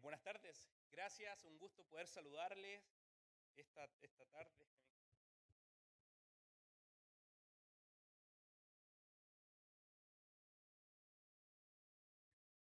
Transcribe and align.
buenas 0.00 0.22
tardes, 0.22 0.68
gracias, 0.90 1.44
un 1.44 1.58
gusto 1.58 1.84
poder 1.84 2.06
saludarles 2.06 2.82
esta, 3.56 3.88
esta 4.00 4.24
tarde. 4.26 4.66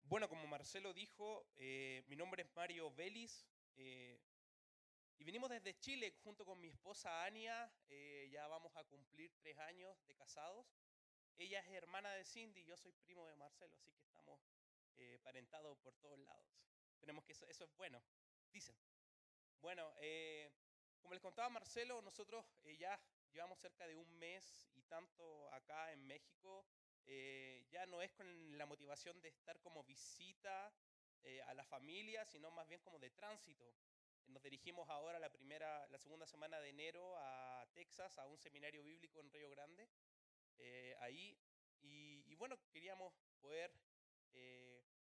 Bueno, 0.03 0.27
como 0.27 0.45
Marcelo 0.47 0.93
dijo, 0.93 1.45
eh, 1.55 2.03
mi 2.07 2.17
nombre 2.17 2.43
es 2.43 2.49
Mario 2.53 2.91
Vélez 2.91 3.47
eh, 3.77 4.19
y 5.17 5.23
venimos 5.23 5.49
desde 5.49 5.79
Chile 5.79 6.11
junto 6.23 6.43
con 6.43 6.59
mi 6.59 6.67
esposa 6.67 7.23
Ania, 7.23 7.71
eh, 7.87 8.27
ya 8.29 8.45
vamos 8.47 8.75
a 8.75 8.83
cumplir 8.83 9.31
tres 9.39 9.57
años 9.59 9.95
de 10.07 10.15
casados. 10.15 10.67
Ella 11.37 11.59
es 11.59 11.69
hermana 11.69 12.11
de 12.11 12.25
Cindy, 12.25 12.65
yo 12.65 12.75
soy 12.75 12.91
primo 12.91 13.25
de 13.27 13.35
Marcelo, 13.35 13.75
así 13.77 13.91
que 13.93 14.03
estamos 14.03 14.41
parentados 15.23 15.79
por 15.79 15.95
todos 15.95 16.19
lados. 16.19 16.70
Tenemos 17.01 17.25
que 17.25 17.33
eso, 17.33 17.45
eso 17.47 17.65
es 17.65 17.75
bueno, 17.75 18.01
dicen. 18.53 18.75
Bueno, 19.59 19.93
como 21.01 21.13
les 21.13 21.21
contaba 21.21 21.49
Marcelo, 21.49 22.01
nosotros 22.01 22.45
ya 22.79 22.97
llevamos 23.33 23.59
cerca 23.59 23.85
de 23.85 23.95
un 23.95 24.09
mes 24.17 24.69
y 24.73 24.81
tanto 24.83 25.51
acá 25.53 25.91
en 25.91 26.07
México 26.07 26.65
eh, 27.05 27.65
ya 27.69 27.85
no 27.87 28.01
es 28.01 28.11
con 28.13 28.57
la 28.57 28.65
motivación 28.65 29.19
de 29.21 29.29
estar 29.29 29.59
como 29.59 29.83
visita 29.83 30.73
eh, 31.23 31.41
a 31.43 31.53
la 31.53 31.63
familia, 31.63 32.25
sino 32.25 32.51
más 32.51 32.67
bien 32.67 32.81
como 32.81 32.99
de 32.99 33.09
tránsito. 33.09 33.73
Nos 34.27 34.43
dirigimos 34.43 34.87
ahora 34.89 35.19
la 35.19 35.31
primera, 35.31 35.87
la 35.87 35.97
segunda 35.97 36.25
semana 36.25 36.59
de 36.59 36.69
enero 36.69 37.17
a 37.17 37.67
Texas, 37.73 38.17
a 38.17 38.27
un 38.27 38.37
seminario 38.37 38.83
bíblico 38.83 39.19
en 39.19 39.31
Río 39.31 39.49
Grande, 39.49 39.89
eh, 40.57 40.95
ahí. 40.99 41.37
Y, 41.83 42.35
bueno, 42.35 42.57
queríamos 42.71 43.13
poder 43.39 43.73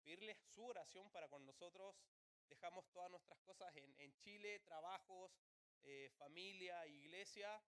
pedirles 0.04 0.38
su 0.38 0.66
oración 0.66 1.10
para 1.12 1.28
con 1.28 1.46
nosotros. 1.46 1.96
Dejamos 2.48 2.90
todas 2.92 3.10
nuestras 3.10 3.40
cosas 3.42 3.74
en, 3.76 3.96
en 4.00 4.14
Chile, 4.18 4.60
trabajos, 4.60 5.32
familia, 6.18 6.86
iglesia, 6.88 7.62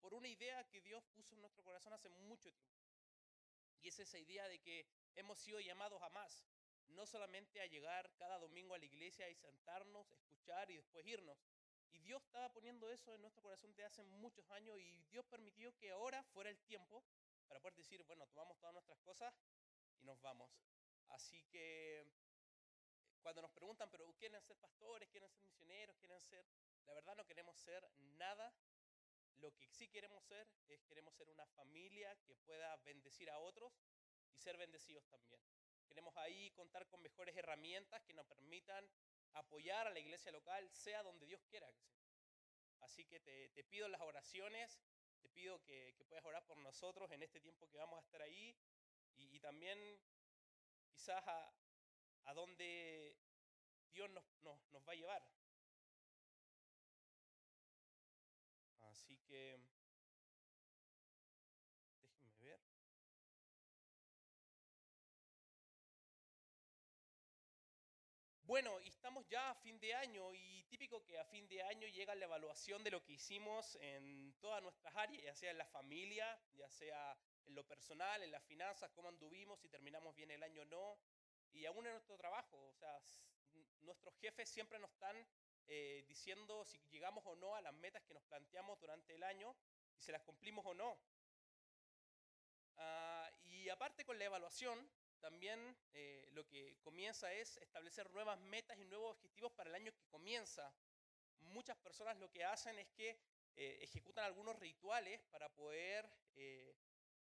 por 0.00 0.14
una 0.14 0.28
idea 0.28 0.64
que 0.68 0.80
Dios 0.80 1.04
puso 1.14 1.34
en 1.34 1.40
nuestro 1.40 1.64
corazón 1.64 1.92
hace 1.92 2.08
mucho 2.08 2.52
tiempo. 2.52 2.80
Y 3.80 3.88
es 3.88 3.98
esa 3.98 4.18
idea 4.18 4.46
de 4.48 4.60
que 4.60 4.86
hemos 5.16 5.38
sido 5.38 5.58
llamados 5.60 6.00
a 6.02 6.08
más, 6.10 6.44
no 6.88 7.06
solamente 7.06 7.60
a 7.60 7.66
llegar 7.66 8.10
cada 8.16 8.38
domingo 8.38 8.74
a 8.74 8.78
la 8.78 8.84
iglesia 8.84 9.28
y 9.28 9.34
sentarnos, 9.34 10.10
escuchar 10.10 10.70
y 10.70 10.76
después 10.76 11.06
irnos. 11.06 11.38
Y 11.92 11.98
Dios 11.98 12.22
estaba 12.22 12.52
poniendo 12.52 12.88
eso 12.90 13.14
en 13.14 13.22
nuestro 13.22 13.42
corazón 13.42 13.70
desde 13.72 13.84
hace 13.84 14.04
muchos 14.04 14.48
años 14.50 14.78
y 14.78 15.02
Dios 15.10 15.24
permitió 15.26 15.74
que 15.76 15.90
ahora 15.90 16.22
fuera 16.22 16.50
el 16.50 16.60
tiempo 16.60 17.02
para 17.48 17.60
poder 17.60 17.74
decir, 17.74 18.02
bueno, 18.04 18.26
tomamos 18.28 18.58
todas 18.58 18.74
nuestras 18.74 19.00
cosas 19.00 19.34
y 19.98 20.04
nos 20.04 20.20
vamos. 20.20 20.50
Así 21.10 21.44
que 21.44 22.04
cuando 23.22 23.42
nos 23.42 23.52
preguntan, 23.52 23.90
pero 23.90 24.12
¿quieren 24.14 24.42
ser 24.42 24.56
pastores? 24.56 25.08
¿Quieren 25.08 25.30
ser 25.30 25.42
misioneros? 25.44 25.96
¿Quieren 25.96 26.20
ser? 26.20 26.44
La 26.86 26.94
verdad 26.94 27.14
no 27.16 27.26
queremos 27.26 27.56
ser 27.56 27.88
nada 28.18 28.52
lo 29.40 29.54
que 29.54 29.66
sí 29.68 29.88
queremos 29.88 30.22
ser 30.24 30.46
es 30.68 30.84
queremos 30.84 31.14
ser 31.14 31.28
una 31.28 31.46
familia 31.46 32.14
que 32.26 32.34
pueda 32.36 32.76
bendecir 32.78 33.30
a 33.30 33.38
otros 33.38 33.72
y 34.32 34.38
ser 34.38 34.56
bendecidos 34.56 35.06
también. 35.08 35.40
Queremos 35.86 36.16
ahí 36.18 36.50
contar 36.52 36.86
con 36.86 37.02
mejores 37.02 37.36
herramientas 37.36 38.02
que 38.02 38.12
nos 38.12 38.26
permitan 38.26 38.88
apoyar 39.32 39.86
a 39.86 39.90
la 39.90 39.98
iglesia 39.98 40.30
local, 40.30 40.70
sea 40.70 41.02
donde 41.02 41.26
Dios 41.26 41.42
quiera 41.48 41.72
que 41.72 41.82
sea. 41.82 42.04
Así 42.80 43.04
que 43.04 43.20
te, 43.20 43.64
pido 43.64 43.88
las 43.88 44.00
oraciones, 44.00 44.78
te 45.20 45.28
pido 45.30 45.62
que, 45.62 45.94
puedas 46.08 46.24
orar 46.24 46.44
por 46.46 46.58
nosotros 46.58 47.10
en 47.10 47.22
este 47.22 47.40
tiempo 47.40 47.68
que 47.68 47.78
vamos 47.78 47.98
a 47.98 48.02
estar 48.02 48.22
ahí 48.22 48.56
y, 49.16 49.38
también 49.40 49.78
quizás 51.00 51.26
a, 51.26 51.50
a 52.24 52.34
donde 52.34 53.16
Dios 53.90 54.10
nos, 54.10 54.22
nos 54.70 54.86
va 54.86 54.92
a 54.92 54.96
llevar. 54.96 55.26
Así 58.80 59.16
que, 59.24 59.58
Bueno, 68.50 68.80
y 68.80 68.88
estamos 68.88 69.24
ya 69.28 69.50
a 69.50 69.54
fin 69.54 69.78
de 69.78 69.94
año 69.94 70.34
y 70.34 70.64
típico 70.64 71.04
que 71.04 71.16
a 71.16 71.24
fin 71.24 71.46
de 71.46 71.62
año 71.62 71.86
llega 71.86 72.16
la 72.16 72.24
evaluación 72.24 72.82
de 72.82 72.90
lo 72.90 73.00
que 73.00 73.12
hicimos 73.12 73.78
en 73.80 74.34
todas 74.40 74.60
nuestras 74.60 74.92
áreas, 74.96 75.22
ya 75.22 75.32
sea 75.32 75.52
en 75.52 75.58
la 75.58 75.66
familia, 75.66 76.36
ya 76.56 76.68
sea 76.68 77.16
en 77.46 77.54
lo 77.54 77.64
personal, 77.64 78.20
en 78.24 78.32
las 78.32 78.42
finanzas, 78.42 78.90
cómo 78.90 79.08
anduvimos, 79.08 79.60
si 79.60 79.68
terminamos 79.68 80.16
bien 80.16 80.32
el 80.32 80.42
año 80.42 80.62
o 80.62 80.64
no, 80.64 80.98
y 81.52 81.64
aún 81.64 81.86
en 81.86 81.92
nuestro 81.92 82.16
trabajo. 82.16 82.60
O 82.60 82.74
sea, 82.74 83.00
nuestros 83.82 84.16
jefes 84.16 84.48
siempre 84.48 84.80
nos 84.80 84.90
están 84.90 85.24
eh, 85.68 86.02
diciendo 86.08 86.64
si 86.64 86.76
llegamos 86.90 87.24
o 87.26 87.36
no 87.36 87.54
a 87.54 87.60
las 87.60 87.74
metas 87.74 88.02
que 88.02 88.14
nos 88.14 88.24
planteamos 88.24 88.80
durante 88.80 89.14
el 89.14 89.22
año 89.22 89.54
y 89.96 90.02
si 90.02 90.10
las 90.10 90.22
cumplimos 90.22 90.66
o 90.66 90.74
no. 90.74 90.98
Ah, 92.78 93.30
y 93.44 93.68
aparte 93.68 94.04
con 94.04 94.18
la 94.18 94.24
evaluación, 94.24 94.90
también 95.20 95.76
eh, 95.92 96.28
lo 96.32 96.46
que 96.46 96.76
comienza 96.82 97.32
es 97.32 97.56
establecer 97.58 98.10
nuevas 98.10 98.38
metas 98.40 98.78
y 98.78 98.84
nuevos 98.84 99.12
objetivos 99.12 99.52
para 99.52 99.70
el 99.70 99.76
año 99.76 99.92
que 99.92 100.04
comienza. 100.06 100.74
Muchas 101.40 101.76
personas 101.78 102.16
lo 102.18 102.30
que 102.30 102.44
hacen 102.44 102.78
es 102.78 102.88
que 102.90 103.18
eh, 103.56 103.78
ejecutan 103.80 104.24
algunos 104.24 104.58
rituales 104.58 105.20
para 105.30 105.48
poder 105.48 106.10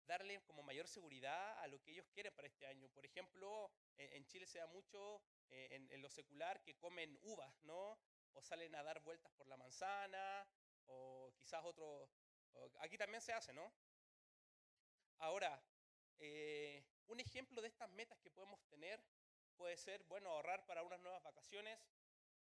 darle 0.07 0.41
como 0.43 0.63
mayor 0.63 0.89
seguridad 0.89 1.59
a 1.61 1.67
lo 1.67 1.81
que 1.83 1.91
ellos 1.91 2.07
quieren 2.13 2.35
para 2.35 2.49
este 2.49 2.67
año. 2.67 2.89
Por 2.89 3.05
ejemplo, 3.05 3.71
en, 3.97 4.25
Chile 4.27 4.47
se 4.47 4.59
da 4.59 4.67
mucho 4.67 5.23
en, 5.51 6.01
lo 6.01 6.09
secular 6.09 6.63
que 6.63 6.77
comen 6.77 7.19
uvas, 7.23 7.55
¿no? 7.63 7.99
o 8.35 8.43
salen 8.43 8.75
a 8.75 8.83
dar 8.83 9.01
vueltas 9.01 9.31
por 9.33 9.47
la 9.47 9.57
manzana, 9.57 10.49
o 10.87 11.33
quizás 11.37 11.63
otro... 11.65 12.09
aquí 12.81 12.97
también 12.97 13.21
se 13.21 13.33
hace, 13.33 13.53
¿no? 13.53 13.73
Ahora, 15.19 15.63
eh, 16.19 16.85
un 17.07 17.21
ejemplo 17.21 17.61
de 17.63 17.69
estas 17.69 17.91
metas 17.91 18.19
que 18.21 18.31
podemos 18.31 18.63
tener 18.67 19.03
puede 19.57 19.77
ser, 19.77 20.03
bueno, 20.05 20.31
ahorrar 20.31 20.67
para 20.67 20.83
unas 20.83 21.01
nuevas 21.01 21.23
vacaciones, 21.23 21.79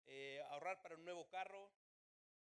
eh, 0.06 0.42
ahorrar 0.50 0.82
para 0.82 0.96
un 0.96 1.04
nuevo 1.04 1.28
carro. 1.28 1.70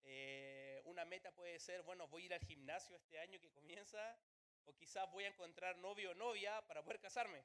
Eh, 0.04 0.82
una 0.86 1.06
meta 1.06 1.32
puede 1.32 1.60
ser, 1.60 1.84
bueno, 1.84 2.08
voy 2.08 2.24
a 2.24 2.26
ir 2.26 2.34
al 2.34 2.42
gimnasio 2.42 2.96
este 2.96 3.20
año 3.20 3.40
que 3.40 3.52
comienza, 3.52 4.20
o 4.66 4.76
quizás 4.76 5.10
voy 5.12 5.24
a 5.24 5.28
encontrar 5.28 5.78
novio 5.78 6.12
o 6.12 6.16
novia 6.16 6.62
para 6.68 6.84
poder 6.84 7.00
casarme. 7.00 7.44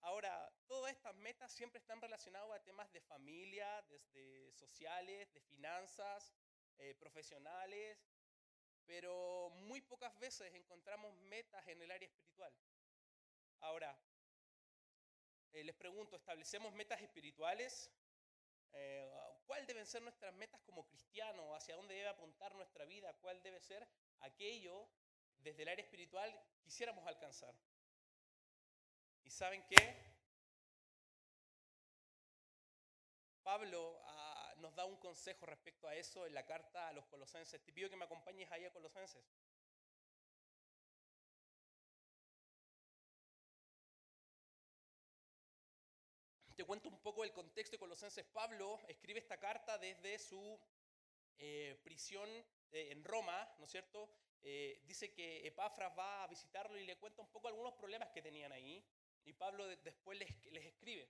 Ahora, 0.00 0.52
todas 0.66 0.92
estas 0.92 1.14
metas 1.14 1.50
siempre 1.52 1.78
están 1.78 2.00
relacionadas 2.00 2.50
a 2.50 2.62
temas 2.62 2.92
de 2.92 3.00
familia, 3.00 3.82
desde 3.88 4.52
sociales, 4.52 5.32
de 5.32 5.40
finanzas, 5.40 6.34
eh, 6.76 6.94
profesionales, 6.94 7.98
pero 8.86 9.50
muy 9.50 9.80
pocas 9.80 10.18
veces 10.18 10.52
encontramos 10.54 11.14
metas 11.14 11.66
en 11.68 11.80
el 11.82 11.90
área 11.90 12.08
espiritual. 12.08 12.52
Ahora, 13.60 13.98
eh, 15.52 15.64
les 15.64 15.74
pregunto, 15.74 16.16
¿establecemos 16.16 16.72
metas 16.74 17.00
espirituales? 17.00 17.90
Eh, 18.72 19.10
¿Cuál 19.46 19.66
deben 19.66 19.86
ser 19.86 20.02
nuestras 20.02 20.34
metas 20.34 20.60
como 20.62 20.86
cristianos? 20.86 21.56
¿Hacia 21.56 21.76
dónde 21.76 21.94
debe 21.94 22.08
apuntar 22.08 22.54
nuestra 22.54 22.84
vida? 22.84 23.14
¿Cuál 23.20 23.42
debe 23.42 23.60
ser 23.60 23.86
aquello 24.20 24.88
desde 25.38 25.62
el 25.62 25.68
área 25.68 25.84
espiritual 25.84 26.42
quisiéramos 26.62 27.06
alcanzar? 27.06 27.54
¿Y 29.22 29.30
saben 29.30 29.64
qué? 29.68 30.14
Pablo 33.42 34.03
nos 34.64 34.74
da 34.74 34.86
un 34.86 34.96
consejo 34.96 35.44
respecto 35.44 35.86
a 35.86 35.94
eso 35.94 36.26
en 36.26 36.32
la 36.32 36.46
carta 36.46 36.88
a 36.88 36.92
los 36.92 37.04
colosenses. 37.04 37.62
Te 37.62 37.70
pido 37.70 37.90
que 37.90 37.96
me 37.96 38.06
acompañes 38.06 38.50
ahí 38.50 38.64
a 38.64 38.72
Colosenses. 38.72 39.22
Te 46.56 46.64
cuento 46.64 46.88
un 46.88 46.98
poco 47.02 47.24
el 47.24 47.32
contexto 47.32 47.74
de 47.74 47.78
Colosenses. 47.78 48.24
Pablo 48.24 48.80
escribe 48.88 49.18
esta 49.18 49.38
carta 49.38 49.76
desde 49.76 50.18
su 50.18 50.58
eh, 51.36 51.78
prisión 51.84 52.30
eh, 52.72 52.88
en 52.90 53.04
Roma, 53.04 53.54
¿no 53.58 53.66
es 53.66 53.70
cierto? 53.70 54.08
Eh, 54.40 54.80
dice 54.86 55.12
que 55.12 55.46
Epafras 55.46 55.92
va 55.98 56.24
a 56.24 56.26
visitarlo 56.28 56.78
y 56.78 56.86
le 56.86 56.96
cuenta 56.96 57.20
un 57.20 57.28
poco 57.28 57.48
algunos 57.48 57.74
problemas 57.74 58.08
que 58.12 58.22
tenían 58.22 58.50
ahí. 58.52 58.82
Y 59.26 59.34
Pablo 59.34 59.66
después 59.66 60.18
les, 60.18 60.30
escribe. 60.64 61.06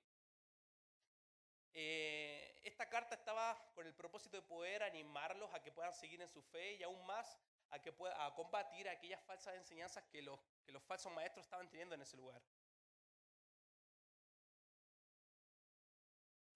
Eh, 1.77 2.61
esta 2.63 2.89
carta 2.89 3.17
estaba 3.17 3.61
con 3.75 3.85
el 3.87 3.95
propósito 3.95 4.37
de 4.37 4.43
poder 4.43 4.85
animarlos 4.85 5.53
a 5.53 5.63
que 5.63 5.73
puedan 5.73 5.93
seguir 5.93 6.23
en 6.23 6.29
su 6.29 6.41
fe 6.41 6.75
y 6.75 6.83
aún 6.85 7.05
más 7.05 7.37
a, 7.71 7.83
que 7.83 7.93
pueda, 7.93 8.25
a 8.25 8.33
combatir 8.35 8.89
aquellas 8.89 9.21
falsas 9.25 9.57
enseñanzas 9.57 10.05
que 10.05 10.23
los, 10.23 10.39
que 10.65 10.71
los 10.71 10.83
falsos 10.85 11.13
maestros 11.13 11.45
estaban 11.45 11.69
teniendo 11.69 11.97
en 11.97 12.03
ese 12.03 12.17
lugar. 12.17 12.41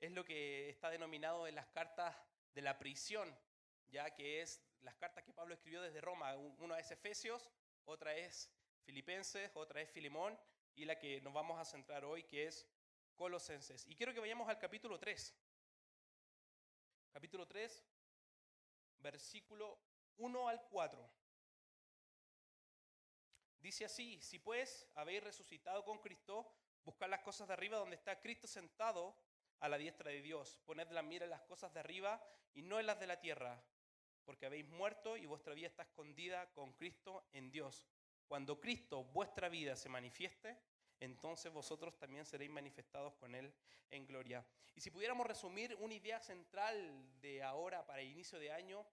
Es 0.01 0.13
lo 0.13 0.25
que 0.25 0.71
está 0.71 0.89
denominado 0.91 1.49
en 1.49 1.57
las 1.57 1.67
cartas 1.67 2.15
de 2.55 2.63
la 2.63 2.79
prisión, 2.79 3.37
ya 3.89 4.15
que 4.15 4.41
es 4.41 4.63
las 4.83 4.95
cartas 4.95 5.25
que 5.25 5.33
Pablo 5.33 5.55
escribió 5.55 5.83
desde 5.83 6.01
Roma. 6.01 6.37
Una 6.37 6.79
es 6.79 6.91
Efesios, 6.93 7.51
otra 7.85 8.15
es 8.15 8.49
Filipenses, 8.85 9.51
otra 9.55 9.81
es 9.81 9.91
Filimón 9.91 10.39
y 10.77 10.85
la 10.85 10.97
que 10.97 11.21
nos 11.23 11.33
vamos 11.33 11.59
a 11.59 11.65
centrar 11.65 12.05
hoy, 12.05 12.23
que 12.23 12.47
es 12.47 12.65
Colosenses. 13.19 13.85
Y 13.89 13.97
quiero 13.97 14.15
que 14.15 14.21
vayamos 14.21 14.49
al 14.49 14.59
capítulo 14.59 14.97
3. 14.99 15.35
Capítulo 17.13 17.49
3, 17.49 17.85
versículo 19.01 19.77
1 20.19 20.49
al 20.49 20.63
4. 20.69 21.11
Dice 23.59 23.85
así, 23.85 24.21
si 24.23 24.39
pues 24.39 24.87
habéis 24.95 25.25
resucitado 25.25 25.85
con 25.85 25.99
Cristo, 25.99 26.49
buscad 26.85 27.09
las 27.09 27.21
cosas 27.21 27.49
de 27.49 27.55
arriba 27.55 27.77
donde 27.77 27.97
está 27.97 28.21
Cristo 28.21 28.47
sentado 28.47 29.17
a 29.59 29.69
la 29.69 29.79
diestra 29.79 30.13
de 30.13 30.23
Dios. 30.23 30.61
Poned 30.65 30.89
la 30.93 31.03
mira 31.03 31.25
en 31.25 31.31
las 31.31 31.43
cosas 31.43 31.75
de 31.75 31.81
arriba 31.81 32.25
y 32.55 32.63
no 32.63 32.79
en 32.79 32.87
las 32.87 33.01
de 33.01 33.09
la 33.09 33.19
tierra, 33.19 33.61
porque 34.25 34.47
habéis 34.47 34.69
muerto 34.69 35.17
y 35.17 35.27
vuestra 35.27 35.55
vida 35.55 35.67
está 35.67 35.83
escondida 35.83 36.53
con 36.53 36.73
Cristo 36.75 37.29
en 37.33 37.51
Dios. 37.51 37.85
Cuando 38.29 38.61
Cristo, 38.61 39.03
vuestra 39.07 39.49
vida, 39.49 39.75
se 39.75 39.89
manifieste, 39.89 40.57
entonces 41.01 41.53
vosotros 41.53 41.97
también 41.99 42.25
seréis 42.25 42.51
manifestados 42.51 43.15
con 43.15 43.35
Él 43.35 43.53
en 43.91 44.07
gloria. 44.07 44.45
Y 44.75 44.81
si 44.81 44.91
pudiéramos 44.91 45.27
resumir 45.27 45.75
una 45.81 45.95
idea 45.95 46.21
central 46.21 47.21
de 47.21 47.43
ahora 47.43 47.87
para 47.87 48.01
el 48.01 48.09
inicio 48.09 48.39
de 48.39 48.53
año, 48.53 48.87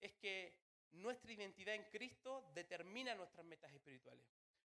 es 0.00 0.12
que 0.14 0.56
nuestra 0.92 1.32
identidad 1.32 1.74
en 1.74 1.84
Cristo 1.84 2.50
determina 2.54 3.14
nuestras 3.14 3.44
metas 3.44 3.72
espirituales. 3.72 4.24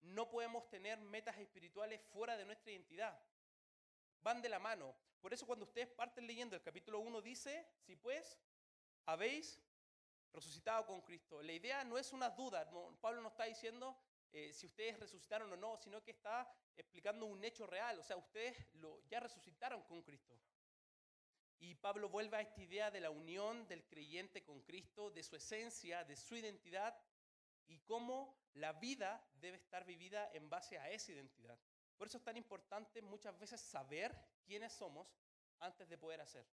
No 0.02 0.29
podemos 0.29 0.69
tener 0.69 0.99
metas 0.99 1.38
espirituales 1.38 2.00
fuera 2.12 2.37
de 2.37 2.44
nuestra 2.44 2.73
identidad. 2.73 3.19
Van 4.20 4.43
de 4.43 4.49
la 4.49 4.58
mano. 4.58 4.94
Por 5.20 5.32
eso 5.32 5.46
cuando 5.46 5.64
ustedes 5.64 5.88
parten 5.88 6.26
leyendo 6.26 6.56
el 6.56 6.62
capítulo 6.62 6.99
1 7.00 7.23
dice, 7.23 7.67
si 7.87 7.96
pues 7.96 8.38
habéis 9.06 9.61
resucitado 10.32 10.87
con 10.87 11.00
Cristo. 11.02 11.43
La 11.43 11.52
idea 11.52 11.85
no 11.85 11.99
es 11.99 12.12
una 12.12 12.31
duda. 12.31 12.69
Pablo 13.00 13.20
no 13.20 13.28
está 13.28 13.44
diciendo 13.44 13.96
eh, 14.32 14.52
si 14.52 14.67
ustedes 14.67 14.99
resucitaron 14.99 15.52
o 15.52 15.56
no, 15.56 15.76
sino 15.76 16.02
que 16.02 16.12
está 16.12 16.50
explicando 16.76 17.26
un 17.26 17.44
hecho 17.44 17.67
real. 17.67 17.99
O 17.99 18.02
sea, 18.02 18.17
ustedes 18.17 18.56
lo, 18.75 19.00
ya 19.08 19.20
resucitaron 19.20 19.82
con 19.82 20.02
Cristo. 20.02 20.38
Y 21.58 21.75
Pablo 21.76 22.08
vuelve 22.08 22.38
a 22.38 22.40
esta 22.40 22.61
idea 22.61 22.90
de 22.90 23.00
la 23.00 23.11
unión 23.11 23.69
del 23.69 23.84
creyente 23.84 24.43
con 24.43 24.62
Cristo, 24.62 25.11
de 25.11 25.23
su 25.23 25.37
esencia, 25.37 26.02
de 26.05 26.17
su 26.17 26.34
identidad 26.34 26.99
y 27.69 27.79
cómo 27.81 28.37
la 28.55 28.73
vida 28.73 29.25
debe 29.34 29.58
estar 29.58 29.84
vivida 29.84 30.31
en 30.32 30.50
base 30.50 30.78
a 30.78 30.90
esa 30.90 31.12
identidad. 31.12 31.58
Por 31.96 32.08
eso 32.08 32.19
es 32.19 32.25
tan 32.25 32.37
importante 32.37 33.00
muchas 33.00 33.38
veces 33.38 33.61
saber 33.61 34.12
quiénes 34.44 34.73
somos 34.73 35.06
antes 35.61 35.88
de 35.88 35.99
poder 35.99 36.20
hacer. 36.20 36.44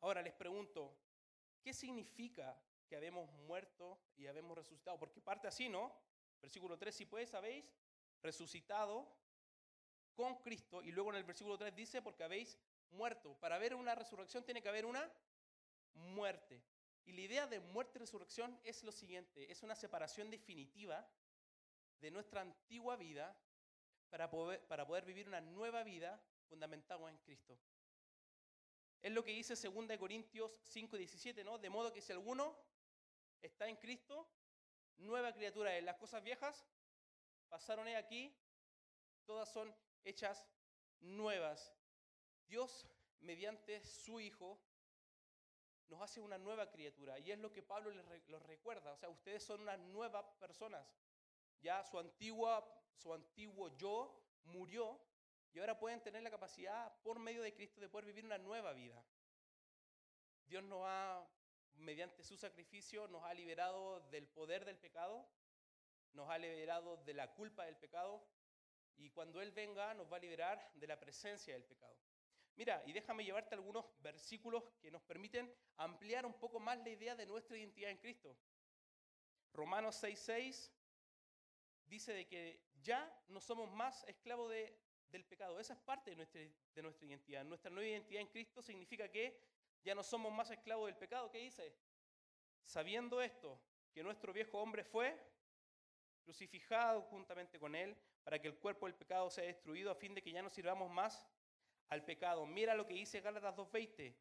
Ahora 0.00 0.22
les 0.22 0.32
pregunto, 0.32 0.96
¿qué 1.62 1.74
significa 1.74 2.58
que 2.86 2.96
habemos 2.96 3.30
muerto 3.46 3.98
y 4.16 4.26
habemos 4.26 4.56
resucitado? 4.56 4.98
Porque 4.98 5.20
parte 5.20 5.48
así, 5.48 5.68
¿no? 5.68 5.92
Versículo 6.40 6.78
3, 6.78 6.94
si 6.94 7.06
pues 7.06 7.34
habéis 7.34 7.64
resucitado 8.22 9.12
con 10.14 10.36
Cristo, 10.42 10.82
y 10.82 10.92
luego 10.92 11.10
en 11.10 11.16
el 11.16 11.24
versículo 11.24 11.58
3 11.58 11.74
dice, 11.74 12.02
porque 12.02 12.24
habéis 12.24 12.58
muerto. 12.90 13.38
Para 13.38 13.56
haber 13.56 13.74
una 13.74 13.94
resurrección 13.94 14.44
tiene 14.44 14.62
que 14.62 14.68
haber 14.68 14.86
una 14.86 15.10
muerte. 15.94 16.62
Y 17.04 17.12
la 17.12 17.20
idea 17.20 17.46
de 17.46 17.60
muerte 17.60 17.98
y 17.98 18.00
resurrección 18.00 18.58
es 18.64 18.82
lo 18.82 18.92
siguiente, 18.92 19.50
es 19.50 19.62
una 19.62 19.76
separación 19.76 20.30
definitiva 20.30 21.08
de 22.00 22.10
nuestra 22.10 22.40
antigua 22.40 22.96
vida 22.96 23.36
para 24.10 24.28
poder, 24.28 24.66
para 24.66 24.86
poder 24.86 25.04
vivir 25.04 25.28
una 25.28 25.40
nueva 25.40 25.82
vida 25.84 26.20
fundamentada 26.48 27.08
en 27.08 27.18
Cristo. 27.18 27.58
Es 29.02 29.12
lo 29.12 29.22
que 29.22 29.32
dice 29.32 29.54
2 29.54 29.98
Corintios 29.98 30.50
5:17, 30.64 31.44
¿no? 31.44 31.58
De 31.58 31.70
modo 31.70 31.92
que 31.92 32.00
si 32.00 32.12
alguno 32.12 32.56
está 33.42 33.68
en 33.68 33.76
Cristo, 33.76 34.28
nueva 34.98 35.32
criatura 35.32 35.76
es. 35.76 35.84
Las 35.84 35.96
cosas 35.96 36.22
viejas 36.22 36.64
pasaron 37.48 37.88
aquí, 37.88 38.34
todas 39.24 39.52
son 39.52 39.74
hechas 40.04 40.46
nuevas. 41.00 41.74
Dios, 42.46 42.86
mediante 43.20 43.84
su 43.84 44.20
Hijo, 44.20 44.60
nos 45.88 46.00
hace 46.00 46.20
una 46.20 46.38
nueva 46.38 46.70
criatura. 46.70 47.18
Y 47.18 47.30
es 47.30 47.38
lo 47.38 47.52
que 47.52 47.62
Pablo 47.62 47.90
les 47.90 48.42
recuerda. 48.42 48.92
O 48.92 48.96
sea, 48.96 49.08
ustedes 49.08 49.42
son 49.44 49.60
unas 49.60 49.78
nuevas 49.78 50.24
personas. 50.38 50.86
Ya 51.60 51.82
su, 51.84 51.98
antigua, 51.98 52.66
su 52.94 53.12
antiguo 53.12 53.76
yo 53.76 54.22
murió 54.44 55.00
y 55.52 55.58
ahora 55.58 55.78
pueden 55.78 56.02
tener 56.02 56.22
la 56.22 56.30
capacidad 56.30 56.94
por 57.02 57.18
medio 57.18 57.42
de 57.42 57.54
Cristo 57.54 57.80
de 57.80 57.88
poder 57.88 58.04
vivir 58.06 58.24
una 58.24 58.38
nueva 58.38 58.72
vida. 58.72 59.02
Dios 60.46 60.62
nos 60.64 60.82
ha, 60.84 61.26
mediante 61.78 62.22
su 62.22 62.36
sacrificio, 62.36 63.08
nos 63.08 63.24
ha 63.24 63.34
liberado 63.34 64.00
del 64.10 64.26
poder 64.26 64.64
del 64.64 64.78
pecado, 64.78 65.26
nos 66.12 66.28
ha 66.30 66.38
liberado 66.38 66.96
de 67.04 67.14
la 67.14 67.34
culpa 67.34 67.64
del 67.64 67.76
pecado 67.76 68.26
y 68.96 69.10
cuando 69.10 69.40
Él 69.40 69.52
venga 69.52 69.94
nos 69.94 70.10
va 70.10 70.16
a 70.16 70.20
liberar 70.20 70.70
de 70.74 70.86
la 70.86 70.98
presencia 70.98 71.54
del 71.54 71.64
pecado. 71.64 71.96
Mira, 72.56 72.82
y 72.86 72.92
déjame 72.92 73.24
llevarte 73.24 73.54
algunos 73.54 73.84
versículos 74.00 74.64
que 74.80 74.90
nos 74.90 75.02
permiten 75.02 75.54
ampliar 75.76 76.24
un 76.24 76.32
poco 76.34 76.58
más 76.58 76.78
la 76.78 76.88
idea 76.88 77.14
de 77.14 77.26
nuestra 77.26 77.58
identidad 77.58 77.90
en 77.90 77.98
Cristo. 77.98 78.34
Romanos 79.52 80.02
6:6 80.02 80.72
dice 81.84 82.14
de 82.14 82.26
que 82.26 82.60
ya 82.82 83.22
no 83.28 83.40
somos 83.40 83.70
más 83.70 84.04
esclavos 84.04 84.50
del 84.50 85.24
pecado. 85.26 85.60
Esa 85.60 85.74
es 85.74 85.80
parte 85.80 86.10
de 86.10 86.16
nuestra, 86.16 86.40
de 86.40 86.82
nuestra 86.82 87.06
identidad. 87.06 87.44
Nuestra 87.44 87.70
nueva 87.70 87.88
identidad 87.88 88.22
en 88.22 88.28
Cristo 88.28 88.62
significa 88.62 89.10
que 89.10 89.38
ya 89.84 89.94
no 89.94 90.02
somos 90.02 90.32
más 90.32 90.50
esclavos 90.50 90.86
del 90.86 90.96
pecado. 90.96 91.30
¿Qué 91.30 91.38
dice? 91.38 91.74
Sabiendo 92.64 93.20
esto, 93.22 93.60
que 93.92 94.02
nuestro 94.02 94.32
viejo 94.32 94.58
hombre 94.58 94.84
fue 94.84 95.18
crucificado 96.24 97.02
juntamente 97.02 97.58
con 97.58 97.74
él 97.74 97.96
para 98.24 98.40
que 98.40 98.48
el 98.48 98.58
cuerpo 98.58 98.86
del 98.86 98.94
pecado 98.94 99.30
sea 99.30 99.44
destruido 99.44 99.90
a 99.90 99.94
fin 99.94 100.14
de 100.14 100.22
que 100.22 100.32
ya 100.32 100.42
no 100.42 100.50
sirvamos 100.50 100.90
más 100.90 101.24
al 101.88 102.04
pecado. 102.04 102.44
Mira 102.46 102.74
lo 102.74 102.86
que 102.86 102.94
dice 102.94 103.20
Gálatas 103.20 103.54
2.20. 103.54 104.14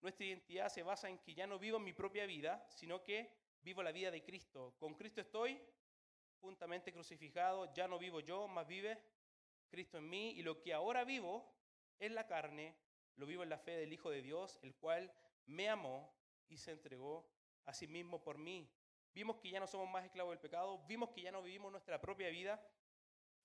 Nuestra 0.00 0.24
identidad 0.24 0.68
se 0.70 0.82
basa 0.82 1.08
en 1.10 1.18
que 1.18 1.34
ya 1.34 1.46
no 1.46 1.58
vivo 1.58 1.78
mi 1.78 1.92
propia 1.92 2.24
vida, 2.24 2.66
sino 2.70 3.02
que 3.02 3.30
vivo 3.62 3.82
la 3.82 3.92
vida 3.92 4.10
de 4.10 4.22
Cristo. 4.22 4.74
Con 4.78 4.94
Cristo 4.94 5.20
estoy 5.20 5.60
juntamente 6.40 6.92
crucificado, 6.92 7.72
ya 7.74 7.86
no 7.86 7.98
vivo 7.98 8.20
yo, 8.20 8.48
más 8.48 8.66
vive 8.66 8.98
Cristo 9.68 9.98
en 9.98 10.08
mí, 10.08 10.30
y 10.30 10.42
lo 10.42 10.60
que 10.60 10.72
ahora 10.72 11.04
vivo 11.04 11.54
en 11.98 12.14
la 12.14 12.26
carne, 12.26 12.74
lo 13.16 13.26
vivo 13.26 13.42
en 13.42 13.48
la 13.48 13.58
fe 13.58 13.76
del 13.76 13.92
Hijo 13.92 14.10
de 14.10 14.22
Dios, 14.22 14.58
el 14.62 14.74
cual 14.74 15.12
me 15.46 15.68
amó 15.68 16.12
y 16.48 16.56
se 16.56 16.72
entregó 16.72 17.28
a 17.66 17.74
sí 17.74 17.86
mismo 17.86 18.22
por 18.22 18.38
mí. 18.38 18.70
Vimos 19.12 19.36
que 19.36 19.50
ya 19.50 19.60
no 19.60 19.66
somos 19.66 19.90
más 19.90 20.04
esclavos 20.04 20.32
del 20.32 20.40
pecado, 20.40 20.84
vimos 20.86 21.10
que 21.10 21.22
ya 21.22 21.32
no 21.32 21.42
vivimos 21.42 21.70
nuestra 21.72 22.00
propia 22.00 22.28
vida, 22.28 22.60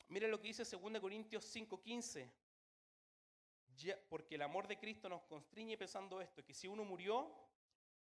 Mire 0.08 0.28
lo 0.28 0.40
que 0.40 0.48
dice 0.48 0.64
2 0.64 1.00
Corintios 1.00 1.46
5:15. 1.46 2.32
Porque 4.08 4.36
el 4.36 4.42
amor 4.42 4.68
de 4.68 4.78
Cristo 4.78 5.10
nos 5.10 5.24
constriñe 5.24 5.78
pensando 5.78 6.22
esto, 6.22 6.46
que 6.46 6.54
si 6.54 6.68
uno 6.68 6.86
murió 6.86 7.34